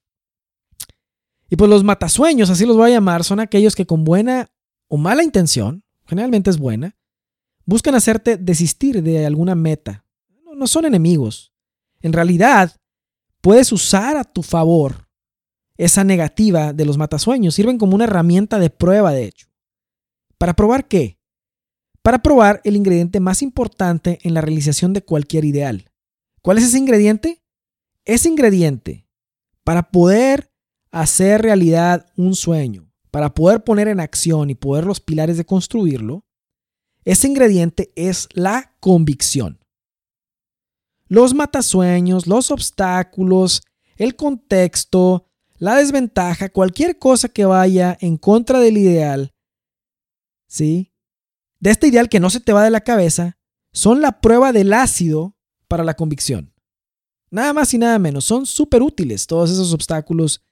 Y 1.50 1.56
pues 1.56 1.70
los 1.70 1.86
matasueños, 1.86 2.50
así 2.50 2.66
los 2.66 2.76
voy 2.76 2.92
a 2.92 2.96
llamar, 2.96 3.24
son 3.24 3.40
aquellos 3.40 3.78
que 3.78 3.86
con 3.86 4.04
buena 4.04 4.52
o 4.90 4.98
mala 4.98 5.24
intención, 5.24 5.86
generalmente 6.06 6.50
es 6.50 6.58
buena, 6.58 6.98
buscan 7.64 7.96
hacerte 7.96 8.36
desistir 8.36 9.02
de 9.04 9.26
alguna 9.26 9.56
meta. 9.56 10.04
No, 10.44 10.54
no 10.54 10.68
son 10.68 10.84
enemigos. 10.84 11.54
En 12.02 12.12
realidad, 12.12 12.76
puedes 13.40 13.72
usar 13.72 14.18
a 14.18 14.26
tu 14.26 14.44
favor 14.44 15.08
esa 15.78 16.04
negativa 16.04 16.74
de 16.74 16.84
los 16.84 16.98
matasueños. 16.98 17.56
Sirven 17.56 17.78
como 17.78 17.96
una 17.96 18.04
herramienta 18.04 18.60
de 18.60 18.70
prueba, 18.70 19.14
de 19.14 19.28
hecho. 19.28 19.48
¿Para 20.38 20.56
probar 20.56 20.90
qué? 20.90 21.20
Para 22.06 22.20
probar 22.20 22.62
el 22.64 22.76
ingrediente 22.76 23.20
más 23.20 23.42
importante 23.42 24.20
en 24.22 24.36
la 24.36 24.42
realización 24.42 24.94
de 24.94 25.02
cualquier 25.02 25.44
ideal. 25.44 25.90
¿Cuál 26.44 26.60
es 26.60 26.66
ese 26.66 26.78
ingrediente? 26.78 27.44
Ese 28.04 28.30
ingrediente 28.30 29.10
para 29.64 29.90
poder 29.90 30.52
hacer 30.92 31.42
realidad 31.42 32.06
un 32.16 32.36
sueño, 32.36 32.94
para 33.10 33.34
poder 33.34 33.64
poner 33.64 33.88
en 33.88 34.00
acción 34.00 34.52
y 34.52 34.54
poder 34.54 34.86
los 34.86 35.00
pilares 35.00 35.38
de 35.38 35.46
construirlo, 35.46 36.28
ese 37.06 37.28
ingrediente 37.28 37.92
es 37.96 38.30
la 38.34 38.76
convicción. 38.80 39.58
Los 41.08 41.34
matasueños, 41.34 42.28
los 42.28 42.52
obstáculos, 42.52 43.64
el 43.96 44.16
contexto, 44.16 45.26
la 45.58 45.78
desventaja, 45.78 46.50
cualquier 46.50 47.00
cosa 47.00 47.30
que 47.30 47.46
vaya 47.46 47.98
en 48.00 48.18
contra 48.18 48.60
del 48.60 48.78
ideal, 48.78 49.34
¿sí? 50.48 50.92
De 51.66 51.72
este 51.72 51.88
ideal 51.88 52.10
que 52.10 52.20
no 52.20 52.30
se 52.30 52.42
te 52.42 52.54
va 52.54 52.64
de 52.64 52.70
la 52.70 52.82
cabeza, 52.82 53.40
son 53.74 54.00
la 54.00 54.22
prueba 54.22 54.54
del 54.54 54.72
ácido 54.72 55.36
para 55.68 55.84
la 55.84 55.96
convicción. 55.96 56.54
Nada 57.32 57.54
más 57.54 57.74
y 57.74 57.80
nada 57.80 57.98
menos. 57.98 58.24
Son 58.24 58.46
súper 58.46 58.84
útiles 58.84 59.26
todos 59.26 59.50
esos 59.50 59.74
obstáculos, 59.74 60.44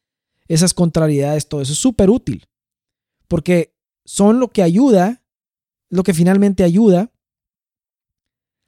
esas 0.47 0.73
contrariedades, 0.73 1.47
todo 1.47 1.61
eso 1.61 1.73
es 1.73 1.77
súper 1.77 2.09
útil. 2.09 2.47
Porque 3.27 3.77
son 4.03 4.39
lo 4.39 4.47
que 4.47 4.63
ayuda, 4.63 5.23
lo 5.91 6.01
que 6.01 6.15
finalmente 6.15 6.63
ayuda 6.63 7.11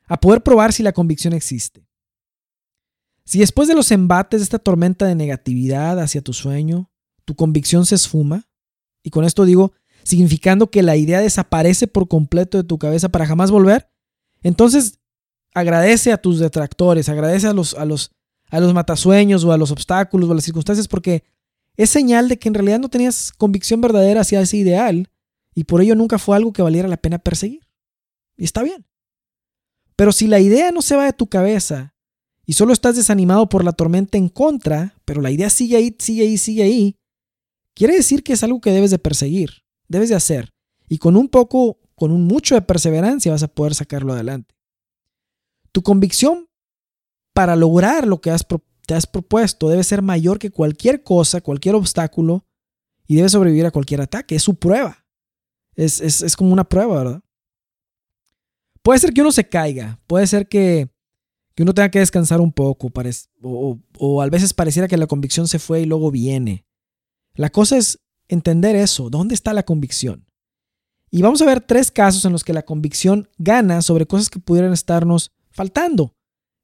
a 0.05 0.19
poder 0.19 0.43
probar 0.43 0.71
si 0.71 0.83
la 0.83 0.93
convicción 0.93 1.33
existe. 1.33 1.87
Si 3.25 3.39
después 3.39 3.67
de 3.67 3.73
los 3.73 3.89
embates 3.89 4.41
de 4.41 4.43
esta 4.43 4.59
tormenta 4.59 5.07
de 5.07 5.15
negatividad 5.15 5.99
hacia 5.99 6.21
tu 6.21 6.31
sueño, 6.31 6.91
tu 7.25 7.35
convicción 7.35 7.87
se 7.87 7.95
esfuma, 7.95 8.47
y 9.01 9.09
con 9.09 9.25
esto 9.25 9.45
digo, 9.45 9.73
significando 10.05 10.69
que 10.69 10.83
la 10.83 10.95
idea 10.95 11.19
desaparece 11.19 11.87
por 11.87 12.07
completo 12.07 12.57
de 12.57 12.63
tu 12.63 12.77
cabeza 12.77 13.09
para 13.09 13.25
jamás 13.25 13.51
volver, 13.51 13.89
entonces 14.43 14.99
agradece 15.53 16.13
a 16.13 16.17
tus 16.17 16.39
detractores, 16.39 17.09
agradece 17.09 17.47
a 17.47 17.53
los, 17.53 17.73
a 17.73 17.83
los, 17.85 18.11
a 18.49 18.59
los 18.59 18.73
matasueños 18.73 19.43
o 19.43 19.51
a 19.51 19.57
los 19.57 19.71
obstáculos 19.71 20.29
o 20.29 20.31
a 20.31 20.35
las 20.35 20.43
circunstancias 20.43 20.87
porque 20.87 21.23
es 21.75 21.89
señal 21.89 22.29
de 22.29 22.37
que 22.37 22.47
en 22.47 22.53
realidad 22.53 22.79
no 22.79 22.89
tenías 22.89 23.33
convicción 23.33 23.81
verdadera 23.81 24.21
hacia 24.21 24.41
ese 24.41 24.57
ideal 24.57 25.09
y 25.55 25.63
por 25.63 25.81
ello 25.81 25.95
nunca 25.95 26.19
fue 26.19 26.37
algo 26.37 26.53
que 26.53 26.61
valiera 26.61 26.87
la 26.87 26.97
pena 26.97 27.17
perseguir. 27.17 27.67
Y 28.37 28.43
está 28.43 28.61
bien. 28.61 28.85
Pero 29.95 30.11
si 30.11 30.27
la 30.27 30.39
idea 30.39 30.71
no 30.71 30.81
se 30.81 30.95
va 30.95 31.05
de 31.05 31.13
tu 31.13 31.27
cabeza 31.27 31.95
y 32.45 32.53
solo 32.53 32.73
estás 32.73 32.95
desanimado 32.95 33.49
por 33.49 33.63
la 33.63 33.71
tormenta 33.71 34.17
en 34.17 34.29
contra, 34.29 34.95
pero 35.05 35.21
la 35.21 35.31
idea 35.31 35.49
sigue 35.49 35.77
ahí, 35.77 35.95
sigue 35.97 36.23
ahí, 36.23 36.37
sigue 36.37 36.63
ahí, 36.63 36.97
quiere 37.73 37.95
decir 37.95 38.23
que 38.23 38.33
es 38.33 38.43
algo 38.43 38.61
que 38.61 38.71
debes 38.71 38.91
de 38.91 38.99
perseguir, 38.99 39.64
debes 39.87 40.09
de 40.09 40.15
hacer. 40.15 40.53
Y 40.87 40.97
con 40.97 41.15
un 41.15 41.29
poco, 41.29 41.79
con 41.95 42.11
un 42.11 42.25
mucho 42.25 42.55
de 42.55 42.61
perseverancia 42.61 43.31
vas 43.31 43.43
a 43.43 43.47
poder 43.47 43.75
sacarlo 43.75 44.13
adelante. 44.13 44.55
Tu 45.71 45.81
convicción 45.81 46.47
para 47.33 47.55
lograr 47.55 48.07
lo 48.07 48.21
que 48.21 48.33
te 48.85 48.93
has 48.93 49.07
propuesto 49.07 49.69
debe 49.69 49.83
ser 49.83 50.01
mayor 50.01 50.39
que 50.39 50.51
cualquier 50.51 51.03
cosa, 51.03 51.41
cualquier 51.41 51.75
obstáculo 51.75 52.45
y 53.07 53.15
debe 53.15 53.29
sobrevivir 53.29 53.65
a 53.65 53.71
cualquier 53.71 54.01
ataque. 54.01 54.35
Es 54.35 54.43
su 54.43 54.55
prueba. 54.55 55.05
Es, 55.75 56.35
como 56.37 56.53
una 56.53 56.63
prueba, 56.63 56.97
¿verdad? 56.97 57.21
Puede 58.81 58.99
ser 58.99 59.13
que 59.13 59.21
uno 59.21 59.31
se 59.31 59.49
caiga, 59.49 59.99
puede 60.07 60.27
ser 60.27 60.47
que, 60.47 60.89
uno 61.57 61.73
tenga 61.73 61.89
que 61.89 61.99
descansar 61.99 62.39
un 62.39 62.51
poco, 62.51 62.91
o, 63.41 63.79
o 63.97 64.21
a 64.21 64.29
veces 64.29 64.53
pareciera 64.53 64.87
que 64.87 64.97
la 64.97 65.07
convicción 65.07 65.47
se 65.47 65.59
fue 65.59 65.81
y 65.81 65.85
luego 65.85 66.11
viene. 66.11 66.65
La 67.33 67.49
cosa 67.49 67.77
es 67.77 67.99
entender 68.27 68.75
eso, 68.75 69.09
¿dónde 69.09 69.35
está 69.35 69.53
la 69.53 69.63
convicción? 69.63 70.25
Y 71.11 71.21
vamos 71.21 71.41
a 71.41 71.45
ver 71.45 71.61
tres 71.61 71.91
casos 71.91 72.25
en 72.25 72.31
los 72.31 72.43
que 72.43 72.53
la 72.53 72.65
convicción 72.65 73.29
gana 73.37 73.81
sobre 73.81 74.05
cosas 74.05 74.29
que 74.29 74.39
pudieran 74.39 74.73
estarnos 74.73 75.31
faltando. 75.51 76.13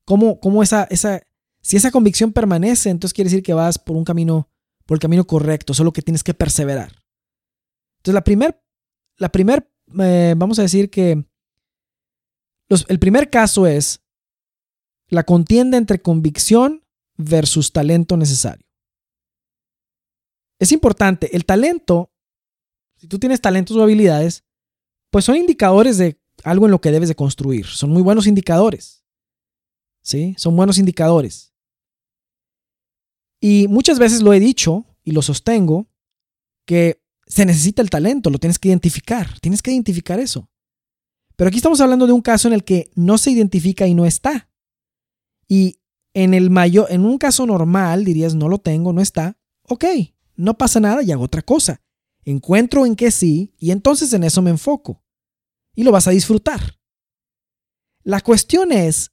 ¿Cómo, 0.05 0.39
cómo 0.39 0.63
esa, 0.63 0.83
esa, 0.89 1.21
si 1.61 1.77
esa 1.77 1.91
convicción 1.91 2.33
permanece, 2.33 2.89
entonces 2.89 3.13
quiere 3.13 3.29
decir 3.29 3.43
que 3.43 3.53
vas 3.53 3.77
por 3.77 3.95
un 3.95 4.03
camino, 4.03 4.49
por 4.85 4.95
el 4.95 4.99
camino 4.99 5.25
correcto, 5.25 5.73
solo 5.73 5.93
que 5.93 6.01
tienes 6.01 6.23
que 6.23 6.33
perseverar. 6.33 6.91
Entonces, 7.97 8.15
la 8.15 8.23
primer, 8.23 8.61
la 9.17 9.29
primer, 9.29 9.71
eh, 9.99 10.33
vamos 10.35 10.59
a 10.59 10.63
decir 10.63 10.89
que 10.89 11.23
el 12.87 12.99
primer 12.99 13.29
caso 13.29 13.67
es 13.67 14.01
la 15.07 15.23
contienda 15.23 15.77
entre 15.77 16.01
convicción 16.01 16.83
versus 17.17 17.71
talento 17.71 18.17
necesario. 18.17 18.65
Es 20.61 20.71
importante, 20.71 21.35
el 21.35 21.43
talento, 21.43 22.11
si 22.95 23.07
tú 23.07 23.17
tienes 23.17 23.41
talentos 23.41 23.75
o 23.75 23.81
habilidades, 23.81 24.43
pues 25.09 25.25
son 25.25 25.35
indicadores 25.35 25.97
de 25.97 26.21
algo 26.43 26.65
en 26.65 26.71
lo 26.71 26.79
que 26.79 26.91
debes 26.91 27.09
de 27.09 27.15
construir. 27.15 27.65
Son 27.65 27.89
muy 27.89 28.03
buenos 28.03 28.27
indicadores. 28.27 29.03
¿Sí? 30.03 30.35
Son 30.37 30.55
buenos 30.55 30.77
indicadores. 30.77 31.51
Y 33.39 33.67
muchas 33.69 33.97
veces 33.97 34.21
lo 34.21 34.33
he 34.33 34.39
dicho 34.39 34.85
y 35.03 35.13
lo 35.13 35.23
sostengo, 35.23 35.89
que 36.67 37.01
se 37.25 37.43
necesita 37.47 37.81
el 37.81 37.89
talento, 37.89 38.29
lo 38.29 38.37
tienes 38.37 38.59
que 38.59 38.67
identificar, 38.67 39.39
tienes 39.39 39.63
que 39.63 39.71
identificar 39.71 40.19
eso. 40.19 40.47
Pero 41.37 41.47
aquí 41.47 41.57
estamos 41.57 41.81
hablando 41.81 42.05
de 42.05 42.13
un 42.13 42.21
caso 42.21 42.47
en 42.47 42.53
el 42.53 42.63
que 42.63 42.91
no 42.93 43.17
se 43.17 43.31
identifica 43.31 43.87
y 43.87 43.95
no 43.95 44.05
está. 44.05 44.47
Y 45.47 45.79
en 46.13 46.35
el 46.35 46.51
mayor, 46.51 46.85
en 46.91 47.03
un 47.03 47.17
caso 47.17 47.47
normal 47.47 48.05
dirías 48.05 48.35
no 48.35 48.47
lo 48.47 48.59
tengo, 48.59 48.93
no 48.93 49.01
está. 49.01 49.39
Ok, 49.63 49.85
no 50.35 50.57
pasa 50.57 50.79
nada 50.79 51.03
y 51.03 51.11
hago 51.11 51.23
otra 51.23 51.41
cosa. 51.41 51.81
encuentro 52.23 52.85
en 52.85 52.95
qué 52.95 53.09
sí 53.09 53.55
y 53.57 53.71
entonces 53.71 54.13
en 54.13 54.23
eso 54.23 54.41
me 54.41 54.51
enfoco. 54.51 55.03
Y 55.73 55.83
lo 55.83 55.91
vas 55.91 56.07
a 56.07 56.11
disfrutar. 56.11 56.79
La 58.03 58.21
cuestión 58.21 58.71
es, 58.71 59.11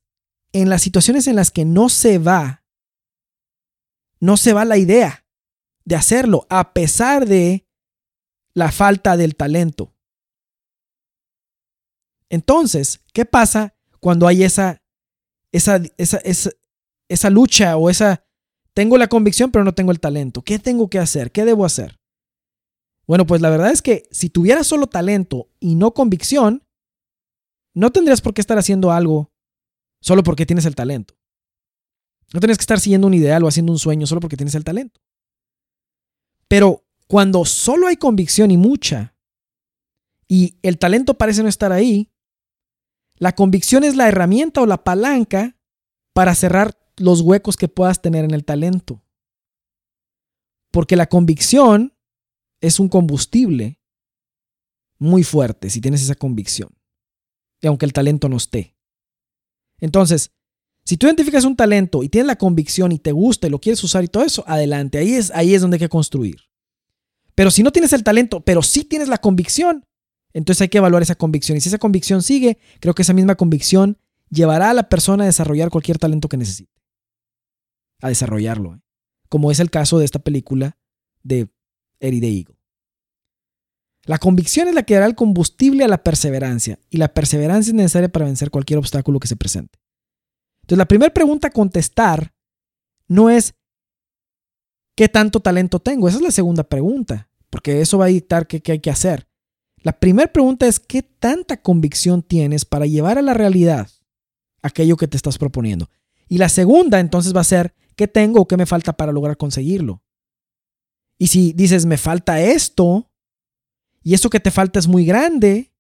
en 0.53 0.69
las 0.69 0.83
situaciones 0.83 1.27
en 1.27 1.37
las 1.37 1.51
que 1.51 1.65
no 1.65 1.89
se 1.89 2.19
va, 2.19 2.65
no 4.21 4.37
se 4.37 4.53
va 4.53 4.65
la 4.65 4.79
idea 4.79 5.27
de 5.85 5.97
hacerlo, 5.97 6.47
a 6.51 6.73
pesar 6.73 7.27
de 7.27 7.67
la 8.55 8.73
falta 8.73 9.17
del 9.17 9.37
talento. 9.37 9.95
Entonces, 12.29 13.01
¿qué 13.13 13.25
pasa 13.25 13.75
cuando 14.01 14.27
hay 14.27 14.43
esa, 14.43 14.83
esa, 15.53 15.81
esa, 15.97 16.19
esa, 16.19 16.51
esa 17.09 17.31
lucha 17.31 17.77
o 17.77 17.91
esa... 17.91 18.25
Tengo 18.79 18.97
la 18.97 19.09
convicción 19.09 19.51
pero 19.51 19.65
no 19.65 19.75
tengo 19.75 19.91
el 19.91 19.99
talento. 19.99 20.43
¿Qué 20.43 20.61
tengo 20.61 20.89
que 20.89 21.01
hacer? 21.01 21.33
¿Qué 21.33 21.45
debo 21.45 21.65
hacer? 21.65 21.99
Bueno, 23.09 23.27
pues 23.27 23.41
la 23.41 23.51
verdad 23.51 23.73
es 23.73 23.83
que 23.83 24.05
si 24.13 24.31
tuvieras 24.31 24.69
solo 24.69 24.87
talento 24.87 25.49
y 25.59 25.75
no 25.75 25.95
convicción, 25.95 26.63
no 27.75 27.91
tendrías 27.91 28.21
por 28.21 28.35
qué 28.35 28.41
estar 28.41 28.57
haciendo 28.57 28.93
algo 28.93 29.33
solo 30.01 30.23
porque 30.23 30.47
tienes 30.47 30.65
el 30.65 30.77
talento. 30.77 31.15
No 32.33 32.39
tendrías 32.39 32.59
que 32.59 32.63
estar 32.63 32.79
siguiendo 32.79 33.09
un 33.09 33.15
ideal 33.15 33.43
o 33.43 33.49
haciendo 33.49 33.73
un 33.73 33.81
sueño 33.81 34.07
solo 34.07 34.21
porque 34.21 34.37
tienes 34.37 34.55
el 34.55 34.63
talento. 34.63 35.01
Pero 36.47 36.85
cuando 37.09 37.45
solo 37.45 37.89
hay 37.89 37.97
convicción 37.97 38.53
y 38.53 38.59
mucha, 38.59 39.17
y 40.29 40.57
el 40.63 40.79
talento 40.79 41.15
parece 41.15 41.43
no 41.43 41.49
estar 41.49 41.73
ahí, 41.73 42.13
la 43.17 43.35
convicción 43.35 43.83
es 43.83 43.97
la 43.97 44.07
herramienta 44.07 44.63
o 44.63 44.67
la 44.67 44.85
palanca 44.85 45.57
para 46.13 46.37
cerrar 46.37 46.78
los 47.01 47.21
huecos 47.21 47.57
que 47.57 47.69
puedas 47.69 48.03
tener 48.03 48.25
en 48.25 48.33
el 48.33 48.45
talento. 48.45 49.03
Porque 50.71 50.97
la 50.97 51.09
convicción 51.09 51.95
es 52.61 52.81
un 52.81 52.89
combustible 52.89 53.81
muy 54.99 55.23
fuerte 55.25 55.71
si 55.71 55.81
tienes 55.81 56.03
esa 56.03 56.15
convicción. 56.15 56.71
Y 57.61 57.67
aunque 57.67 57.87
el 57.87 57.93
talento 57.93 58.29
no 58.29 58.37
esté. 58.37 58.77
Entonces, 59.81 60.33
si 60.85 60.97
tú 60.97 61.07
identificas 61.07 61.45
un 61.45 61.57
talento 61.57 62.03
y 62.03 62.09
tienes 62.09 62.27
la 62.27 62.37
convicción 62.37 62.93
y 62.93 62.99
te 62.99 63.13
gusta 63.13 63.47
y 63.47 63.51
lo 63.51 63.61
quieres 63.61 63.83
usar 63.85 64.05
y 64.05 64.09
todo 64.09 64.25
eso, 64.25 64.45
adelante. 64.47 64.99
Ahí 64.99 65.15
es, 65.15 65.31
ahí 65.35 65.55
es 65.55 65.61
donde 65.61 65.77
hay 65.77 65.81
que 65.81 65.89
construir. 65.89 66.37
Pero 67.35 67.51
si 67.51 67.63
no 67.63 67.73
tienes 67.73 67.93
el 67.93 68.03
talento, 68.03 68.41
pero 68.41 68.63
sí 68.63 68.85
tienes 68.85 69.09
la 69.09 69.19
convicción, 69.19 69.85
entonces 70.33 70.63
hay 70.63 70.69
que 70.69 70.79
evaluar 70.79 71.03
esa 71.03 71.15
convicción. 71.15 71.57
Y 71.57 71.61
si 71.61 71.69
esa 71.69 71.79
convicción 71.79 72.23
sigue, 72.23 72.59
creo 72.81 72.95
que 72.95 73.03
esa 73.03 73.13
misma 73.13 73.35
convicción 73.35 73.99
llevará 74.31 74.71
a 74.71 74.75
la 74.75 74.89
persona 74.89 75.25
a 75.25 75.27
desarrollar 75.27 75.71
cualquier 75.71 75.99
talento 75.99 76.29
que 76.29 76.37
necesite. 76.37 76.78
A 78.01 78.09
desarrollarlo. 78.09 78.77
¿eh? 78.77 78.81
Como 79.29 79.51
es 79.51 79.61
el 79.61 79.71
caso 79.71 79.99
de 79.99 80.05
esta 80.05 80.19
película 80.19 80.79
de 81.23 81.49
Eddie 82.01 82.21
the 82.21 82.29
Eagle. 82.29 82.59
La 84.05 84.19
convicción 84.19 84.69
es 84.69 84.75
la 84.75 84.85
que 84.85 84.95
dará 84.95 85.07
el 85.07 85.15
combustible 85.15 85.85
a 85.85 85.89
la 85.89 86.03
perseverancia. 86.03 86.79
Y 86.89 86.97
la 86.97 87.13
perseverancia 87.13 87.71
es 87.71 87.75
necesaria 87.75 88.09
para 88.09 88.25
vencer 88.25 88.51
cualquier 88.51 88.79
obstáculo 88.79 89.21
que 89.21 89.29
se 89.29 89.37
presente. 89.37 89.79
Entonces, 90.63 90.79
la 90.79 90.89
primera 90.89 91.13
pregunta 91.13 91.49
a 91.49 91.51
contestar 91.51 92.33
no 93.07 93.29
es 93.29 93.55
¿qué 94.97 95.09
tanto 95.09 95.41
talento 95.41 95.79
tengo? 95.79 96.09
Esa 96.09 96.19
es 96.19 96.23
la 96.23 96.31
segunda 96.31 96.65
pregunta. 96.65 97.29
Porque 97.51 97.81
eso 97.81 97.99
va 97.99 98.07
a 98.07 98.09
dictar 98.09 98.47
qué, 98.47 98.61
qué 98.61 98.73
hay 98.73 98.81
que 98.81 98.91
hacer. 98.91 99.29
La 99.83 99.99
primera 99.99 100.33
pregunta 100.33 100.67
es 100.67 100.81
¿qué 100.81 101.03
tanta 101.03 101.61
convicción 101.61 102.23
tienes 102.23 102.65
para 102.65 102.87
llevar 102.87 103.19
a 103.19 103.23
la 103.23 103.35
realidad 103.35 103.91
aquello 104.63 104.97
que 104.97 105.09
te 105.09 105.17
estás 105.17 105.39
proponiendo? 105.39 105.91
Y 106.29 106.39
la 106.39 106.49
segunda 106.49 107.01
entonces 107.01 107.35
va 107.35 107.43
a 107.43 107.45
ser 107.45 107.75
¿qué 107.99 108.07
tengo 108.07 108.41
o 108.41 108.49
qué 108.49 108.57
me 108.57 108.65
falta 108.65 108.97
para 108.97 109.13
lograr 109.13 109.37
conseguirlo? 109.37 110.05
Y 111.19 111.27
si 111.27 111.53
dices 111.53 111.85
me 111.85 111.99
falta 111.99 112.41
esto 112.41 113.11
y 114.05 114.15
eso 114.15 114.31
que 114.31 114.39
te 114.39 114.53
falta 114.53 114.79
es 114.79 114.87
muy 114.87 115.05
grande 115.05 115.75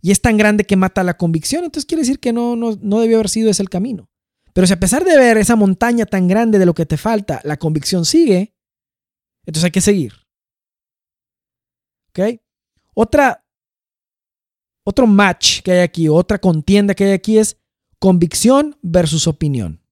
y 0.00 0.12
es 0.12 0.22
tan 0.22 0.36
grande 0.36 0.64
que 0.64 0.76
mata 0.76 1.02
la 1.02 1.16
convicción, 1.16 1.64
entonces 1.64 1.84
quiere 1.84 2.02
decir 2.02 2.20
que 2.20 2.32
no, 2.32 2.54
no, 2.54 2.78
no 2.80 3.00
debió 3.00 3.16
haber 3.16 3.28
sido 3.28 3.50
ese 3.50 3.62
el 3.62 3.68
camino. 3.68 4.08
Pero 4.54 4.68
si 4.68 4.72
a 4.72 4.78
pesar 4.78 5.04
de 5.04 5.18
ver 5.18 5.36
esa 5.36 5.56
montaña 5.56 6.06
tan 6.06 6.28
grande 6.28 6.60
de 6.60 6.66
lo 6.66 6.74
que 6.74 6.86
te 6.86 6.96
falta, 6.96 7.40
la 7.42 7.56
convicción 7.56 8.04
sigue, 8.04 8.54
entonces 9.44 9.64
hay 9.64 9.72
que 9.72 9.80
seguir. 9.80 10.12
¿Ok? 12.10 12.40
Otra, 12.94 13.44
otro 14.84 15.08
match 15.08 15.62
que 15.62 15.72
hay 15.72 15.80
aquí, 15.80 16.08
otra 16.08 16.38
contienda 16.38 16.94
que 16.94 17.04
hay 17.04 17.12
aquí 17.12 17.36
es 17.36 17.60
convicción 17.98 18.78
versus 18.80 19.26
opinión. 19.26 19.82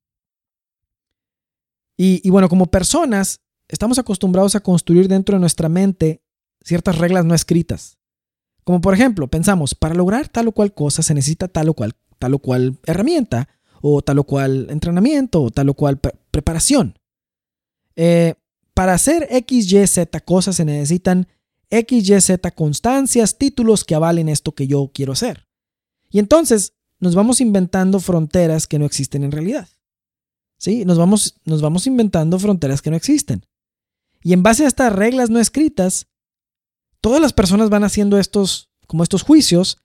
Y, 1.97 2.29
bueno, 2.31 2.49
como 2.49 2.67
personas, 2.67 3.41
estamos 3.69 3.99
acostumbrados 3.99 4.55
a 4.55 4.61
construir 4.61 5.09
dentro 5.09 5.37
de 5.37 5.41
nuestra 5.41 5.69
mente 5.69 6.23
ciertas 6.63 6.99
reglas 6.99 7.25
no 7.25 7.35
escritas. 7.35 7.99
Como 8.65 8.81
por 8.81 8.93
ejemplo, 8.95 9.29
pensamos, 9.29 9.75
para 9.75 9.95
lograr 9.95 10.29
tal 10.29 10.49
o 10.49 10.53
cual 10.53 10.75
cosa 10.75 11.03
se 11.03 11.15
necesita 11.15 11.49
tal 11.49 11.69
o 11.69 11.75
cual, 11.75 11.95
tal 12.19 12.35
o 12.35 12.39
cual 12.39 12.79
herramienta, 12.85 13.49
o 13.81 14.03
tal 14.03 14.19
o 14.19 14.25
cual 14.25 14.67
entrenamiento, 14.71 15.43
o 15.43 15.51
tal 15.51 15.69
o 15.69 15.75
cual 15.75 15.99
preparación. 16.31 16.99
Eh, 17.95 18.35
para 18.75 18.93
hacer 18.93 19.27
X, 19.31 19.73
Y, 19.73 19.87
Z 19.87 20.21
cosas 20.21 20.57
se 20.57 20.65
necesitan 20.65 21.29
X, 21.71 22.09
Y, 22.11 22.21
Z 22.21 22.51
constancias, 22.51 23.39
títulos 23.39 23.85
que 23.85 23.95
avalen 23.95 24.29
esto 24.29 24.53
que 24.53 24.67
yo 24.67 24.91
quiero 24.93 25.13
hacer. 25.13 25.47
Y 26.11 26.19
entonces 26.19 26.75
nos 26.99 27.15
vamos 27.15 27.41
inventando 27.41 28.01
fronteras 28.01 28.67
que 28.67 28.79
no 28.79 28.85
existen 28.85 29.25
en 29.25 29.33
realidad. 29.33 29.69
¿Sí? 30.59 30.85
Nos 30.85 30.99
vamos, 30.99 31.41
nos 31.45 31.63
vamos 31.63 31.87
inventando 31.87 32.39
fronteras 32.39 32.83
que 32.83 32.91
no 32.91 32.97
existen. 32.97 33.45
Y 34.23 34.33
en 34.33 34.43
base 34.43 34.65
a 34.65 34.69
estas 34.69 34.93
reglas 34.93 35.31
no 35.31 35.39
escritas, 35.39 36.09
todas 37.01 37.21
las 37.21 37.33
personas 37.33 37.71
van 37.71 37.85
haciendo 37.85 38.19
estos, 38.19 38.71
como 38.87 39.03
estos 39.03 39.23
juicios. 39.23 39.79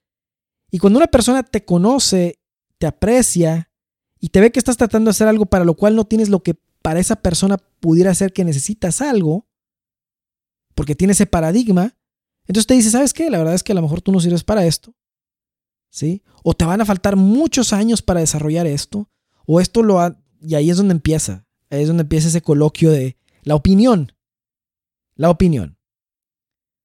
Y 0.71 0.79
cuando 0.79 0.97
una 0.97 1.07
persona 1.07 1.43
te 1.43 1.65
conoce, 1.65 2.39
te 2.77 2.87
aprecia 2.87 3.71
y 4.19 4.29
te 4.29 4.39
ve 4.39 4.51
que 4.51 4.59
estás 4.59 4.77
tratando 4.77 5.09
de 5.09 5.11
hacer 5.11 5.27
algo 5.27 5.45
para 5.45 5.65
lo 5.65 5.75
cual 5.75 5.95
no 5.95 6.05
tienes 6.05 6.29
lo 6.29 6.41
que 6.41 6.55
para 6.81 6.99
esa 6.99 7.17
persona 7.17 7.57
pudiera 7.79 8.13
ser 8.15 8.33
que 8.33 8.45
necesitas 8.45 9.01
algo, 9.01 9.47
porque 10.73 10.95
tiene 10.95 11.13
ese 11.13 11.25
paradigma, 11.25 11.95
entonces 12.47 12.67
te 12.67 12.73
dice, 12.73 12.91
¿sabes 12.91 13.13
qué? 13.13 13.29
La 13.29 13.37
verdad 13.37 13.53
es 13.53 13.63
que 13.63 13.71
a 13.71 13.75
lo 13.75 13.81
mejor 13.81 14.01
tú 14.01 14.11
no 14.11 14.19
sirves 14.19 14.43
para 14.43 14.65
esto. 14.65 14.93
¿Sí? 15.89 16.23
O 16.43 16.53
te 16.53 16.65
van 16.65 16.81
a 16.81 16.85
faltar 16.85 17.15
muchos 17.15 17.73
años 17.73 18.01
para 18.01 18.21
desarrollar 18.21 18.65
esto, 18.65 19.09
o 19.45 19.59
esto 19.59 19.83
lo 19.83 19.99
ha... 19.99 20.20
Y 20.41 20.55
ahí 20.55 20.69
es 20.69 20.77
donde 20.77 20.93
empieza, 20.93 21.45
ahí 21.69 21.81
es 21.81 21.87
donde 21.87 22.01
empieza 22.01 22.27
ese 22.27 22.41
coloquio 22.41 22.91
de 22.91 23.17
la 23.43 23.55
opinión. 23.55 24.11
La 25.15 25.29
opinión. 25.29 25.77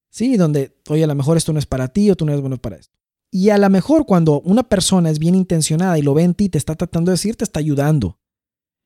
¿Sí? 0.09 0.37
Donde, 0.37 0.77
oye, 0.89 1.03
a 1.03 1.07
lo 1.07 1.15
mejor 1.15 1.37
esto 1.37 1.53
no 1.53 1.59
es 1.59 1.65
para 1.65 1.87
ti 1.87 2.09
o 2.09 2.15
tú 2.15 2.25
no 2.25 2.31
eres 2.31 2.41
bueno 2.41 2.57
para 2.57 2.77
esto. 2.77 2.95
Y 3.31 3.49
a 3.49 3.57
lo 3.57 3.69
mejor 3.69 4.05
cuando 4.05 4.39
una 4.41 4.63
persona 4.63 5.09
es 5.09 5.19
bien 5.19 5.35
intencionada 5.35 5.97
y 5.97 6.01
lo 6.01 6.13
ve 6.13 6.23
en 6.23 6.33
ti, 6.33 6.49
te 6.49 6.57
está 6.57 6.75
tratando 6.75 7.11
de 7.11 7.15
decir, 7.15 7.35
te 7.35 7.43
está 7.43 7.59
ayudando. 7.59 8.19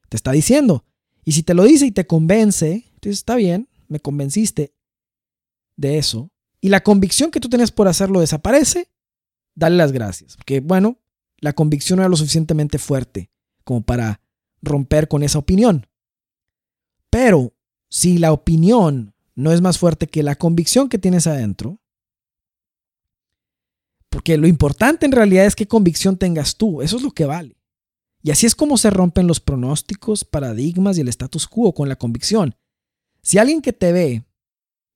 Te 0.09 0.17
está 0.17 0.31
diciendo. 0.31 0.85
Y 1.23 1.33
si 1.33 1.43
te 1.43 1.53
lo 1.53 1.63
dice 1.63 1.85
y 1.85 1.91
te 1.91 2.07
convence, 2.07 2.85
entonces 2.93 3.19
está 3.19 3.35
bien, 3.35 3.69
me 3.87 3.99
convenciste 3.99 4.73
de 5.75 5.97
eso 5.97 6.31
y 6.61 6.69
la 6.69 6.83
convicción 6.83 7.31
que 7.31 7.39
tú 7.39 7.49
tenías 7.49 7.71
por 7.71 7.87
hacerlo 7.87 8.21
desaparece, 8.21 8.87
dale 9.55 9.75
las 9.75 9.91
gracias. 9.91 10.37
Porque, 10.37 10.59
bueno, 10.59 10.99
la 11.39 11.53
convicción 11.53 11.97
no 11.97 12.03
era 12.03 12.09
lo 12.09 12.15
suficientemente 12.15 12.77
fuerte 12.77 13.31
como 13.63 13.81
para 13.81 14.21
romper 14.61 15.07
con 15.07 15.23
esa 15.23 15.39
opinión. 15.39 15.87
Pero 17.09 17.53
si 17.89 18.17
la 18.17 18.31
opinión 18.31 19.13
no 19.35 19.51
es 19.51 19.61
más 19.61 19.77
fuerte 19.77 20.07
que 20.07 20.23
la 20.23 20.35
convicción 20.35 20.89
que 20.89 20.97
tienes 20.97 21.27
adentro, 21.27 21.79
porque 24.09 24.37
lo 24.37 24.47
importante 24.47 25.05
en 25.05 25.11
realidad 25.13 25.45
es 25.45 25.55
qué 25.55 25.67
convicción 25.67 26.17
tengas 26.17 26.57
tú, 26.57 26.81
eso 26.81 26.97
es 26.97 27.03
lo 27.03 27.11
que 27.11 27.25
vale. 27.25 27.57
Y 28.23 28.31
así 28.31 28.45
es 28.45 28.55
como 28.55 28.77
se 28.77 28.89
rompen 28.89 29.25
los 29.25 29.39
pronósticos, 29.39 30.23
paradigmas 30.25 30.97
y 30.97 31.01
el 31.01 31.07
status 31.07 31.47
quo 31.47 31.73
con 31.73 31.89
la 31.89 31.95
convicción. 31.95 32.55
Si 33.21 33.37
alguien 33.37 33.61
que 33.61 33.73
te 33.73 33.91
ve 33.91 34.25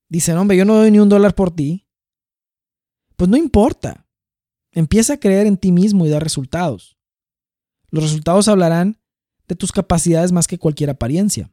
dicen, 0.08 0.36
hombre, 0.36 0.56
yo 0.56 0.64
no 0.64 0.76
doy 0.76 0.90
ni 0.90 0.98
un 0.98 1.08
dólar 1.08 1.34
por 1.34 1.50
ti, 1.50 1.86
pues 3.16 3.28
no 3.28 3.36
importa. 3.36 4.06
Empieza 4.70 5.14
a 5.14 5.20
creer 5.20 5.46
en 5.46 5.56
ti 5.56 5.72
mismo 5.72 6.06
y 6.06 6.10
dar 6.10 6.22
resultados. 6.22 6.98
Los 7.90 8.04
resultados 8.04 8.48
hablarán 8.48 8.98
de 9.48 9.54
tus 9.54 9.72
capacidades 9.72 10.32
más 10.32 10.46
que 10.46 10.58
cualquier 10.58 10.90
apariencia. 10.90 11.50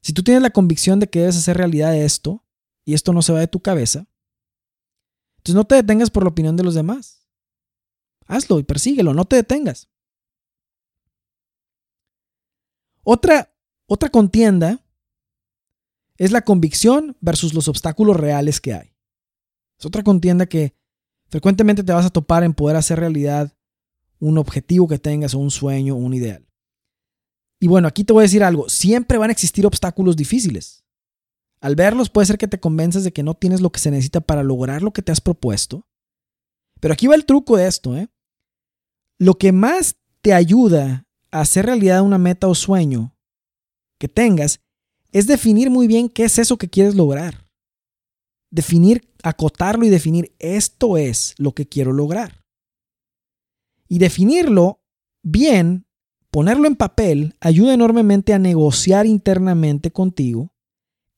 Si 0.00 0.12
tú 0.12 0.22
tienes 0.22 0.42
la 0.42 0.50
convicción 0.50 1.00
de 1.00 1.08
que 1.08 1.20
debes 1.20 1.36
hacer 1.36 1.56
realidad 1.56 1.96
esto, 1.96 2.44
y 2.84 2.94
esto 2.94 3.12
no 3.12 3.22
se 3.22 3.32
va 3.32 3.40
de 3.40 3.48
tu 3.48 3.60
cabeza, 3.60 4.06
entonces 5.38 5.54
no 5.56 5.64
te 5.64 5.74
detengas 5.74 6.10
por 6.10 6.22
la 6.22 6.30
opinión 6.30 6.56
de 6.56 6.62
los 6.62 6.74
demás. 6.74 7.26
Hazlo 8.26 8.58
y 8.58 8.64
persíguelo, 8.64 9.14
no 9.14 9.24
te 9.24 9.36
detengas. 9.36 9.88
Otra, 13.02 13.52
otra 13.86 14.08
contienda 14.08 14.84
es 16.16 16.32
la 16.32 16.42
convicción 16.42 17.16
versus 17.20 17.54
los 17.54 17.68
obstáculos 17.68 18.16
reales 18.16 18.60
que 18.60 18.74
hay. 18.74 18.96
Es 19.78 19.86
otra 19.86 20.02
contienda 20.02 20.46
que 20.46 20.76
frecuentemente 21.28 21.84
te 21.84 21.92
vas 21.92 22.06
a 22.06 22.10
topar 22.10 22.42
en 22.42 22.54
poder 22.54 22.76
hacer 22.76 22.98
realidad 22.98 23.55
un 24.18 24.38
objetivo 24.38 24.88
que 24.88 24.98
tengas 24.98 25.34
o 25.34 25.38
un 25.38 25.50
sueño 25.50 25.94
un 25.94 26.14
ideal. 26.14 26.46
Y 27.60 27.68
bueno, 27.68 27.88
aquí 27.88 28.04
te 28.04 28.12
voy 28.12 28.22
a 28.22 28.28
decir 28.28 28.44
algo, 28.44 28.68
siempre 28.68 29.18
van 29.18 29.30
a 29.30 29.32
existir 29.32 29.66
obstáculos 29.66 30.16
difíciles. 30.16 30.84
Al 31.60 31.74
verlos 31.74 32.10
puede 32.10 32.26
ser 32.26 32.38
que 32.38 32.48
te 32.48 32.60
convences 32.60 33.02
de 33.04 33.12
que 33.12 33.22
no 33.22 33.34
tienes 33.34 33.60
lo 33.60 33.70
que 33.70 33.80
se 33.80 33.90
necesita 33.90 34.20
para 34.20 34.42
lograr 34.42 34.82
lo 34.82 34.92
que 34.92 35.02
te 35.02 35.12
has 35.12 35.20
propuesto. 35.20 35.86
Pero 36.80 36.92
aquí 36.92 37.06
va 37.06 37.14
el 37.14 37.24
truco 37.24 37.56
de 37.56 37.66
esto, 37.66 37.96
¿eh? 37.96 38.08
Lo 39.18 39.34
que 39.34 39.52
más 39.52 39.96
te 40.20 40.34
ayuda 40.34 41.06
a 41.30 41.40
hacer 41.40 41.66
realidad 41.66 42.02
una 42.02 42.18
meta 42.18 42.46
o 42.48 42.54
sueño 42.54 43.16
que 43.98 44.08
tengas 44.08 44.60
es 45.12 45.26
definir 45.26 45.70
muy 45.70 45.86
bien 45.86 46.10
qué 46.10 46.24
es 46.24 46.38
eso 46.38 46.58
que 46.58 46.68
quieres 46.68 46.94
lograr. 46.94 47.48
Definir, 48.50 49.10
acotarlo 49.22 49.86
y 49.86 49.88
definir 49.88 50.34
esto 50.38 50.98
es 50.98 51.34
lo 51.38 51.52
que 51.52 51.66
quiero 51.66 51.92
lograr. 51.92 52.45
Y 53.88 53.98
definirlo 53.98 54.80
bien, 55.22 55.86
ponerlo 56.30 56.66
en 56.66 56.76
papel, 56.76 57.36
ayuda 57.40 57.74
enormemente 57.74 58.34
a 58.34 58.38
negociar 58.38 59.06
internamente 59.06 59.92
contigo 59.92 60.52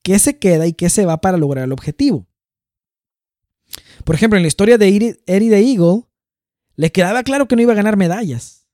qué 0.03 0.19
se 0.19 0.39
queda 0.39 0.67
y 0.67 0.73
qué 0.73 0.89
se 0.91 1.05
va 1.05 1.21
para 1.21 1.37
lograr 1.37 1.65
el 1.65 1.73
objetivo. 1.73 2.27
Por 4.05 4.15
ejemplo, 4.15 4.37
en 4.37 4.43
la 4.43 4.49
historia 4.49 4.79
de 4.79 4.89
Eddie 4.89 5.51
the 5.51 5.61
Eagle, 5.61 6.05
le 6.77 6.93
quedaba 6.93 7.23
claro 7.23 7.49
que 7.49 7.57
no 7.57 7.63
iba 7.63 7.73
a 7.73 7.77
ganar 7.77 7.97
medallas. 7.97 8.67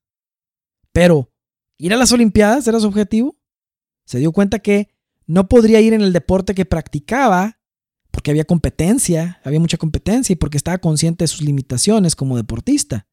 Pero, 0.92 1.32
¿ir 1.78 1.92
a 1.92 1.96
las 1.96 2.12
Olimpiadas 2.12 2.68
era 2.68 2.78
su 2.78 2.86
objetivo? 2.86 3.36
Se 4.04 4.18
dio 4.18 4.30
cuenta 4.30 4.60
que 4.60 4.94
no 5.26 5.48
podría 5.48 5.80
ir 5.80 5.92
en 5.92 6.02
el 6.02 6.12
deporte 6.12 6.54
que 6.54 6.66
practicaba 6.66 7.58
porque 8.10 8.30
había 8.30 8.44
competencia, 8.44 9.40
había 9.42 9.58
mucha 9.58 9.76
competencia 9.76 10.32
y 10.32 10.36
porque 10.36 10.56
estaba 10.56 10.78
consciente 10.78 11.24
de 11.24 11.28
sus 11.28 11.40
limitaciones 11.40 12.14
como 12.14 12.36
deportista. 12.36 13.08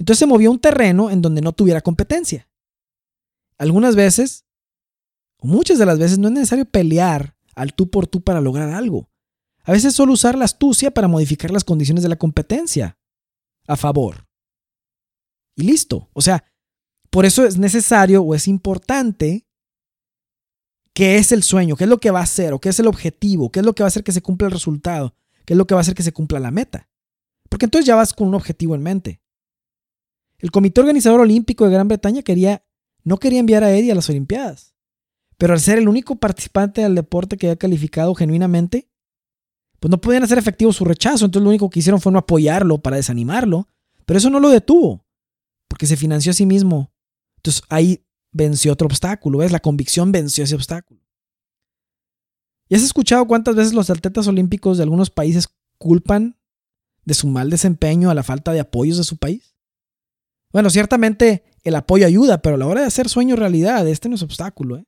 Entonces 0.00 0.18
se 0.18 0.26
movió 0.26 0.48
a 0.48 0.52
un 0.52 0.58
terreno 0.58 1.10
en 1.10 1.20
donde 1.20 1.42
no 1.42 1.52
tuviera 1.52 1.82
competencia. 1.82 2.48
Algunas 3.58 3.94
veces, 3.94 4.46
o 5.38 5.46
muchas 5.46 5.78
de 5.78 5.84
las 5.84 5.98
veces, 5.98 6.18
no 6.18 6.28
es 6.28 6.34
necesario 6.34 6.64
pelear 6.64 7.36
al 7.54 7.74
tú 7.74 7.90
por 7.90 8.06
tú 8.06 8.22
para 8.22 8.40
lograr 8.40 8.70
algo. 8.70 9.10
A 9.62 9.72
veces 9.72 9.94
solo 9.94 10.14
usar 10.14 10.38
la 10.38 10.46
astucia 10.46 10.90
para 10.90 11.06
modificar 11.06 11.50
las 11.50 11.64
condiciones 11.64 12.02
de 12.02 12.08
la 12.08 12.16
competencia 12.16 12.98
a 13.66 13.76
favor. 13.76 14.26
Y 15.54 15.64
listo. 15.64 16.08
O 16.14 16.22
sea, 16.22 16.44
por 17.10 17.26
eso 17.26 17.44
es 17.44 17.58
necesario 17.58 18.22
o 18.22 18.34
es 18.34 18.48
importante 18.48 19.46
qué 20.94 21.18
es 21.18 21.30
el 21.30 21.42
sueño, 21.42 21.76
qué 21.76 21.84
es 21.84 21.90
lo 21.90 21.98
que 21.98 22.10
va 22.10 22.20
a 22.20 22.24
hacer 22.24 22.54
o 22.54 22.58
qué 22.58 22.70
es 22.70 22.80
el 22.80 22.86
objetivo, 22.86 23.52
qué 23.52 23.60
es 23.60 23.66
lo 23.66 23.74
que 23.74 23.82
va 23.82 23.88
a 23.88 23.92
hacer 23.92 24.02
que 24.02 24.12
se 24.12 24.22
cumpla 24.22 24.46
el 24.46 24.52
resultado, 24.52 25.14
qué 25.44 25.52
es 25.52 25.58
lo 25.58 25.66
que 25.66 25.74
va 25.74 25.80
a 25.80 25.82
hacer 25.82 25.94
que 25.94 26.02
se 26.02 26.14
cumpla 26.14 26.40
la 26.40 26.50
meta. 26.50 26.88
Porque 27.50 27.66
entonces 27.66 27.84
ya 27.84 27.96
vas 27.96 28.14
con 28.14 28.28
un 28.28 28.34
objetivo 28.34 28.74
en 28.74 28.82
mente. 28.82 29.20
El 30.40 30.50
Comité 30.50 30.80
Organizador 30.80 31.20
Olímpico 31.20 31.64
de 31.64 31.72
Gran 31.72 31.88
Bretaña 31.88 32.22
quería, 32.22 32.64
no 33.04 33.18
quería 33.18 33.40
enviar 33.40 33.62
a 33.62 33.72
Eddie 33.72 33.92
a 33.92 33.94
las 33.94 34.08
Olimpiadas. 34.08 34.74
Pero 35.36 35.52
al 35.52 35.60
ser 35.60 35.78
el 35.78 35.88
único 35.88 36.16
participante 36.16 36.80
del 36.80 36.94
deporte 36.94 37.36
que 37.36 37.46
había 37.46 37.56
calificado 37.56 38.14
genuinamente, 38.14 38.90
pues 39.78 39.90
no 39.90 40.00
podían 40.00 40.22
hacer 40.22 40.38
efectivo 40.38 40.72
su 40.72 40.84
rechazo. 40.84 41.24
Entonces 41.24 41.44
lo 41.44 41.50
único 41.50 41.70
que 41.70 41.80
hicieron 41.80 42.00
fue 42.00 42.12
no 42.12 42.18
apoyarlo 42.18 42.78
para 42.78 42.96
desanimarlo. 42.96 43.68
Pero 44.06 44.18
eso 44.18 44.30
no 44.30 44.40
lo 44.40 44.48
detuvo, 44.48 45.06
porque 45.68 45.86
se 45.86 45.96
financió 45.96 46.30
a 46.30 46.34
sí 46.34 46.46
mismo. 46.46 46.92
Entonces 47.36 47.62
ahí 47.68 48.04
venció 48.32 48.72
otro 48.72 48.86
obstáculo, 48.86 49.38
¿ves? 49.38 49.52
La 49.52 49.60
convicción 49.60 50.10
venció 50.10 50.44
ese 50.44 50.54
obstáculo. 50.54 51.00
¿Y 52.68 52.76
has 52.76 52.82
escuchado 52.82 53.26
cuántas 53.26 53.56
veces 53.56 53.72
los 53.72 53.90
atletas 53.90 54.26
olímpicos 54.26 54.76
de 54.78 54.84
algunos 54.84 55.10
países 55.10 55.48
culpan 55.78 56.38
de 57.04 57.14
su 57.14 57.26
mal 57.26 57.50
desempeño 57.50 58.10
a 58.10 58.14
la 58.14 58.22
falta 58.22 58.52
de 58.52 58.60
apoyos 58.60 58.96
de 58.96 59.04
su 59.04 59.16
país? 59.16 59.49
Bueno, 60.52 60.70
ciertamente 60.70 61.44
el 61.62 61.74
apoyo 61.74 62.06
ayuda, 62.06 62.42
pero 62.42 62.56
a 62.56 62.58
la 62.58 62.66
hora 62.66 62.80
de 62.80 62.86
hacer 62.86 63.08
sueño 63.08 63.36
realidad, 63.36 63.86
este 63.86 64.08
no 64.08 64.14
es 64.14 64.22
obstáculo. 64.22 64.78
¿eh? 64.78 64.86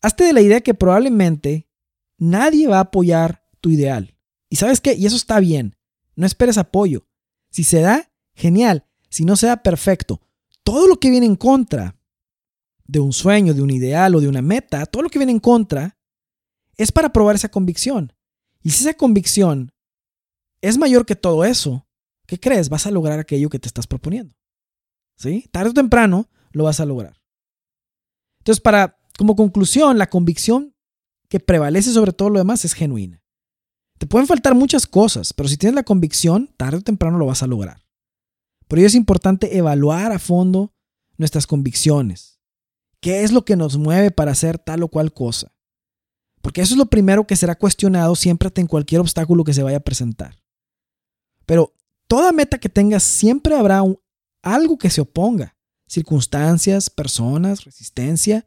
Hazte 0.00 0.24
de 0.24 0.32
la 0.32 0.40
idea 0.40 0.60
que 0.60 0.74
probablemente 0.74 1.68
nadie 2.18 2.66
va 2.68 2.78
a 2.78 2.82
apoyar 2.82 3.44
tu 3.60 3.70
ideal. 3.70 4.16
¿Y 4.48 4.56
sabes 4.56 4.80
qué? 4.80 4.94
Y 4.94 5.06
eso 5.06 5.16
está 5.16 5.38
bien. 5.40 5.76
No 6.16 6.26
esperes 6.26 6.58
apoyo. 6.58 7.06
Si 7.50 7.64
se 7.64 7.80
da, 7.80 8.12
genial. 8.34 8.86
Si 9.08 9.24
no 9.24 9.36
se 9.36 9.46
da, 9.46 9.62
perfecto 9.62 10.20
todo 10.62 10.86
lo 10.86 10.98
que 10.98 11.10
viene 11.10 11.26
en 11.26 11.36
contra 11.36 11.96
de 12.84 13.00
un 13.00 13.12
sueño, 13.12 13.54
de 13.54 13.62
un 13.62 13.70
ideal 13.70 14.14
o 14.14 14.20
de 14.20 14.28
una 14.28 14.42
meta, 14.42 14.86
todo 14.86 15.02
lo 15.02 15.08
que 15.10 15.18
viene 15.18 15.32
en 15.32 15.40
contra 15.40 15.98
es 16.76 16.92
para 16.92 17.12
probar 17.12 17.36
esa 17.36 17.50
convicción. 17.50 18.12
Y 18.62 18.70
si 18.70 18.84
esa 18.84 18.94
convicción 18.94 19.72
es 20.60 20.78
mayor 20.78 21.06
que 21.06 21.16
todo 21.16 21.44
eso, 21.44 21.86
¿qué 22.32 22.40
crees? 22.40 22.70
Vas 22.70 22.86
a 22.86 22.90
lograr 22.90 23.18
aquello 23.18 23.50
que 23.50 23.58
te 23.58 23.68
estás 23.68 23.86
proponiendo. 23.86 24.34
¿Sí? 25.18 25.50
Tarde 25.52 25.68
o 25.68 25.74
temprano 25.74 26.30
lo 26.52 26.64
vas 26.64 26.80
a 26.80 26.86
lograr. 26.86 27.20
Entonces, 28.38 28.62
para 28.62 28.98
como 29.18 29.36
conclusión, 29.36 29.98
la 29.98 30.08
convicción 30.08 30.74
que 31.28 31.40
prevalece 31.40 31.92
sobre 31.92 32.14
todo 32.14 32.30
lo 32.30 32.38
demás 32.38 32.64
es 32.64 32.72
genuina. 32.72 33.22
Te 33.98 34.06
pueden 34.06 34.26
faltar 34.26 34.54
muchas 34.54 34.86
cosas, 34.86 35.34
pero 35.34 35.46
si 35.46 35.58
tienes 35.58 35.74
la 35.74 35.82
convicción, 35.82 36.54
tarde 36.56 36.78
o 36.78 36.80
temprano 36.80 37.18
lo 37.18 37.26
vas 37.26 37.42
a 37.42 37.46
lograr. 37.46 37.84
Por 38.66 38.78
ello 38.78 38.88
es 38.88 38.94
importante 38.94 39.58
evaluar 39.58 40.10
a 40.12 40.18
fondo 40.18 40.72
nuestras 41.18 41.46
convicciones. 41.46 42.40
¿Qué 43.00 43.24
es 43.24 43.32
lo 43.32 43.44
que 43.44 43.56
nos 43.56 43.76
mueve 43.76 44.10
para 44.10 44.32
hacer 44.32 44.58
tal 44.58 44.84
o 44.84 44.88
cual 44.88 45.12
cosa? 45.12 45.54
Porque 46.40 46.62
eso 46.62 46.72
es 46.72 46.78
lo 46.78 46.86
primero 46.86 47.26
que 47.26 47.36
será 47.36 47.56
cuestionado 47.56 48.16
siempre 48.16 48.50
en 48.54 48.66
cualquier 48.66 49.02
obstáculo 49.02 49.44
que 49.44 49.52
se 49.52 49.62
vaya 49.62 49.76
a 49.76 49.80
presentar. 49.80 50.42
Pero 51.44 51.74
toda 52.12 52.30
meta 52.30 52.58
que 52.58 52.68
tengas 52.68 53.02
siempre 53.02 53.54
habrá 53.54 53.82
algo 54.42 54.76
que 54.76 54.90
se 54.90 55.00
oponga. 55.00 55.56
Circunstancias, 55.88 56.90
personas, 56.90 57.64
resistencia. 57.64 58.46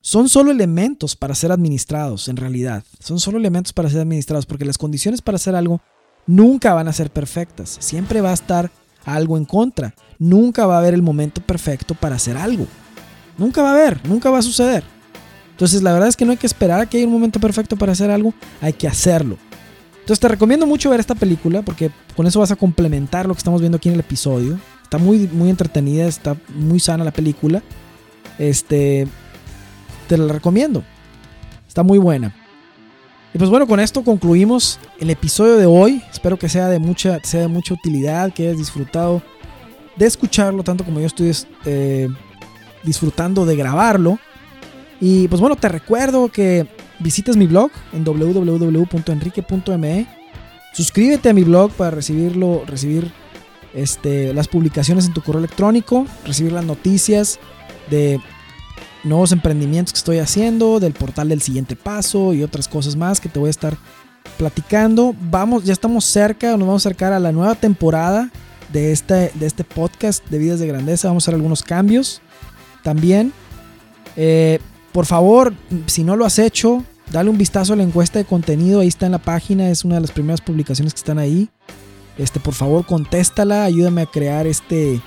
Son 0.00 0.28
solo 0.28 0.52
elementos 0.52 1.16
para 1.16 1.34
ser 1.34 1.50
administrados, 1.50 2.28
en 2.28 2.36
realidad. 2.36 2.84
Son 3.00 3.18
solo 3.18 3.38
elementos 3.38 3.72
para 3.72 3.90
ser 3.90 4.02
administrados, 4.02 4.46
porque 4.46 4.64
las 4.64 4.78
condiciones 4.78 5.20
para 5.20 5.34
hacer 5.34 5.56
algo 5.56 5.80
nunca 6.28 6.74
van 6.74 6.86
a 6.86 6.92
ser 6.92 7.10
perfectas. 7.10 7.76
Siempre 7.80 8.20
va 8.20 8.30
a 8.30 8.34
estar 8.34 8.70
algo 9.04 9.36
en 9.36 9.46
contra. 9.46 9.92
Nunca 10.20 10.64
va 10.64 10.76
a 10.76 10.78
haber 10.78 10.94
el 10.94 11.02
momento 11.02 11.40
perfecto 11.40 11.96
para 11.96 12.14
hacer 12.14 12.36
algo. 12.36 12.68
Nunca 13.36 13.62
va 13.62 13.70
a 13.70 13.74
haber, 13.74 14.06
nunca 14.06 14.30
va 14.30 14.38
a 14.38 14.42
suceder. 14.42 14.84
Entonces 15.50 15.82
la 15.82 15.92
verdad 15.92 16.08
es 16.08 16.16
que 16.16 16.24
no 16.24 16.30
hay 16.30 16.38
que 16.38 16.46
esperar 16.46 16.78
a 16.78 16.86
que 16.86 16.98
haya 16.98 17.06
un 17.08 17.14
momento 17.14 17.40
perfecto 17.40 17.76
para 17.76 17.90
hacer 17.90 18.12
algo, 18.12 18.32
hay 18.60 18.74
que 18.74 18.86
hacerlo. 18.86 19.38
Entonces 20.04 20.20
te 20.20 20.28
recomiendo 20.28 20.66
mucho 20.66 20.90
ver 20.90 21.00
esta 21.00 21.14
película 21.14 21.62
porque 21.62 21.90
con 22.14 22.26
eso 22.26 22.38
vas 22.38 22.50
a 22.50 22.56
complementar 22.56 23.24
lo 23.24 23.32
que 23.32 23.38
estamos 23.38 23.62
viendo 23.62 23.76
aquí 23.76 23.88
en 23.88 23.94
el 23.94 24.00
episodio. 24.00 24.58
Está 24.82 24.98
muy, 24.98 25.26
muy 25.32 25.48
entretenida, 25.48 26.06
está 26.06 26.36
muy 26.54 26.78
sana 26.78 27.04
la 27.04 27.10
película. 27.10 27.62
Este, 28.38 29.08
te 30.06 30.18
la 30.18 30.30
recomiendo. 30.30 30.84
Está 31.66 31.82
muy 31.82 31.96
buena. 31.96 32.34
Y 33.32 33.38
pues 33.38 33.48
bueno, 33.48 33.66
con 33.66 33.80
esto 33.80 34.04
concluimos 34.04 34.78
el 35.00 35.08
episodio 35.08 35.56
de 35.56 35.64
hoy. 35.64 36.02
Espero 36.12 36.38
que 36.38 36.50
sea 36.50 36.68
de 36.68 36.78
mucha, 36.78 37.18
sea 37.22 37.40
de 37.40 37.48
mucha 37.48 37.72
utilidad, 37.72 38.30
que 38.30 38.42
hayas 38.48 38.58
disfrutado 38.58 39.22
de 39.96 40.04
escucharlo 40.04 40.62
tanto 40.64 40.84
como 40.84 41.00
yo 41.00 41.06
estoy 41.06 41.34
eh, 41.64 42.10
disfrutando 42.82 43.46
de 43.46 43.56
grabarlo. 43.56 44.18
Y 45.00 45.28
pues 45.28 45.40
bueno, 45.40 45.56
te 45.56 45.70
recuerdo 45.70 46.28
que 46.28 46.66
visites 46.98 47.36
mi 47.36 47.46
blog 47.46 47.70
en 47.92 48.04
www.enrique.me. 48.04 50.06
Suscríbete 50.72 51.28
a 51.28 51.34
mi 51.34 51.44
blog 51.44 51.70
para 51.72 51.90
recibirlo, 51.90 52.64
recibir 52.66 53.12
este, 53.74 54.32
las 54.34 54.48
publicaciones 54.48 55.06
en 55.06 55.12
tu 55.12 55.22
correo 55.22 55.40
electrónico, 55.40 56.06
recibir 56.24 56.52
las 56.52 56.64
noticias 56.64 57.38
de 57.90 58.20
nuevos 59.04 59.32
emprendimientos 59.32 59.92
que 59.92 59.98
estoy 59.98 60.18
haciendo, 60.18 60.80
del 60.80 60.92
portal 60.92 61.28
del 61.28 61.42
siguiente 61.42 61.76
paso 61.76 62.32
y 62.32 62.42
otras 62.42 62.68
cosas 62.68 62.96
más 62.96 63.20
que 63.20 63.28
te 63.28 63.38
voy 63.38 63.48
a 63.48 63.50
estar 63.50 63.76
platicando. 64.38 65.14
Vamos, 65.30 65.64
ya 65.64 65.72
estamos 65.72 66.04
cerca, 66.04 66.56
nos 66.56 66.66
vamos 66.66 66.86
a 66.86 66.88
acercar 66.88 67.12
a 67.12 67.20
la 67.20 67.32
nueva 67.32 67.54
temporada 67.54 68.30
de 68.72 68.92
este, 68.92 69.30
de 69.34 69.46
este 69.46 69.64
podcast 69.64 70.26
de 70.28 70.38
Vidas 70.38 70.58
de 70.58 70.66
Grandeza. 70.66 71.08
Vamos 71.08 71.22
a 71.22 71.24
hacer 71.24 71.34
algunos 71.34 71.62
cambios 71.62 72.22
también. 72.82 73.32
Eh, 74.16 74.58
por 74.94 75.06
favor, 75.06 75.52
si 75.86 76.04
no 76.04 76.14
lo 76.14 76.24
has 76.24 76.38
hecho, 76.38 76.84
dale 77.10 77.28
un 77.28 77.36
vistazo 77.36 77.72
a 77.72 77.76
la 77.76 77.82
encuesta 77.82 78.20
de 78.20 78.24
contenido. 78.24 78.78
Ahí 78.78 78.86
está 78.86 79.06
en 79.06 79.12
la 79.12 79.18
página, 79.18 79.68
es 79.68 79.84
una 79.84 79.96
de 79.96 80.02
las 80.02 80.12
primeras 80.12 80.40
publicaciones 80.40 80.94
que 80.94 80.98
están 80.98 81.18
ahí. 81.18 81.48
Este, 82.16 82.38
por 82.38 82.54
favor, 82.54 82.86
contéstala, 82.86 83.64
ayúdame 83.64 84.02
a 84.02 84.06
crear 84.06 84.46
este, 84.46 85.00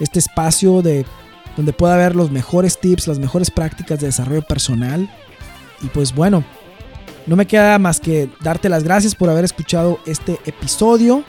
este 0.00 0.18
espacio 0.18 0.82
de 0.82 1.06
donde 1.56 1.72
pueda 1.72 1.96
ver 1.96 2.16
los 2.16 2.32
mejores 2.32 2.80
tips, 2.80 3.06
las 3.06 3.20
mejores 3.20 3.48
prácticas 3.52 4.00
de 4.00 4.06
desarrollo 4.08 4.42
personal. 4.42 5.08
Y 5.82 5.86
pues 5.86 6.12
bueno, 6.12 6.42
no 7.28 7.36
me 7.36 7.46
queda 7.46 7.78
más 7.78 8.00
que 8.00 8.28
darte 8.42 8.68
las 8.68 8.82
gracias 8.82 9.14
por 9.14 9.30
haber 9.30 9.44
escuchado 9.44 10.00
este 10.04 10.40
episodio. 10.46 11.22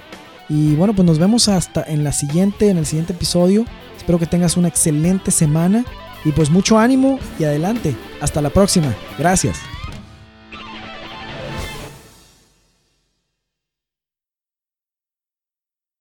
Y 0.50 0.74
bueno, 0.74 0.96
pues 0.96 1.06
nos 1.06 1.20
vemos 1.20 1.48
hasta 1.48 1.84
en 1.84 2.04
la 2.04 2.12
siguiente, 2.12 2.70
en 2.70 2.80
el 2.80 2.88
siguiente 2.88 3.14
episodio. 3.14 3.66
Espero 3.96 4.18
que 4.18 4.26
tengas 4.26 4.58
una 4.58 4.68
excelente 4.68 5.30
semana. 5.30 5.86
Y 6.26 6.32
pues 6.32 6.50
mucho 6.50 6.78
ánimo 6.78 7.20
y 7.38 7.46
adelante. 7.46 7.96
Hasta 8.22 8.42
la 8.42 8.50
próxima. 8.50 8.94
Gracias. 9.18 9.60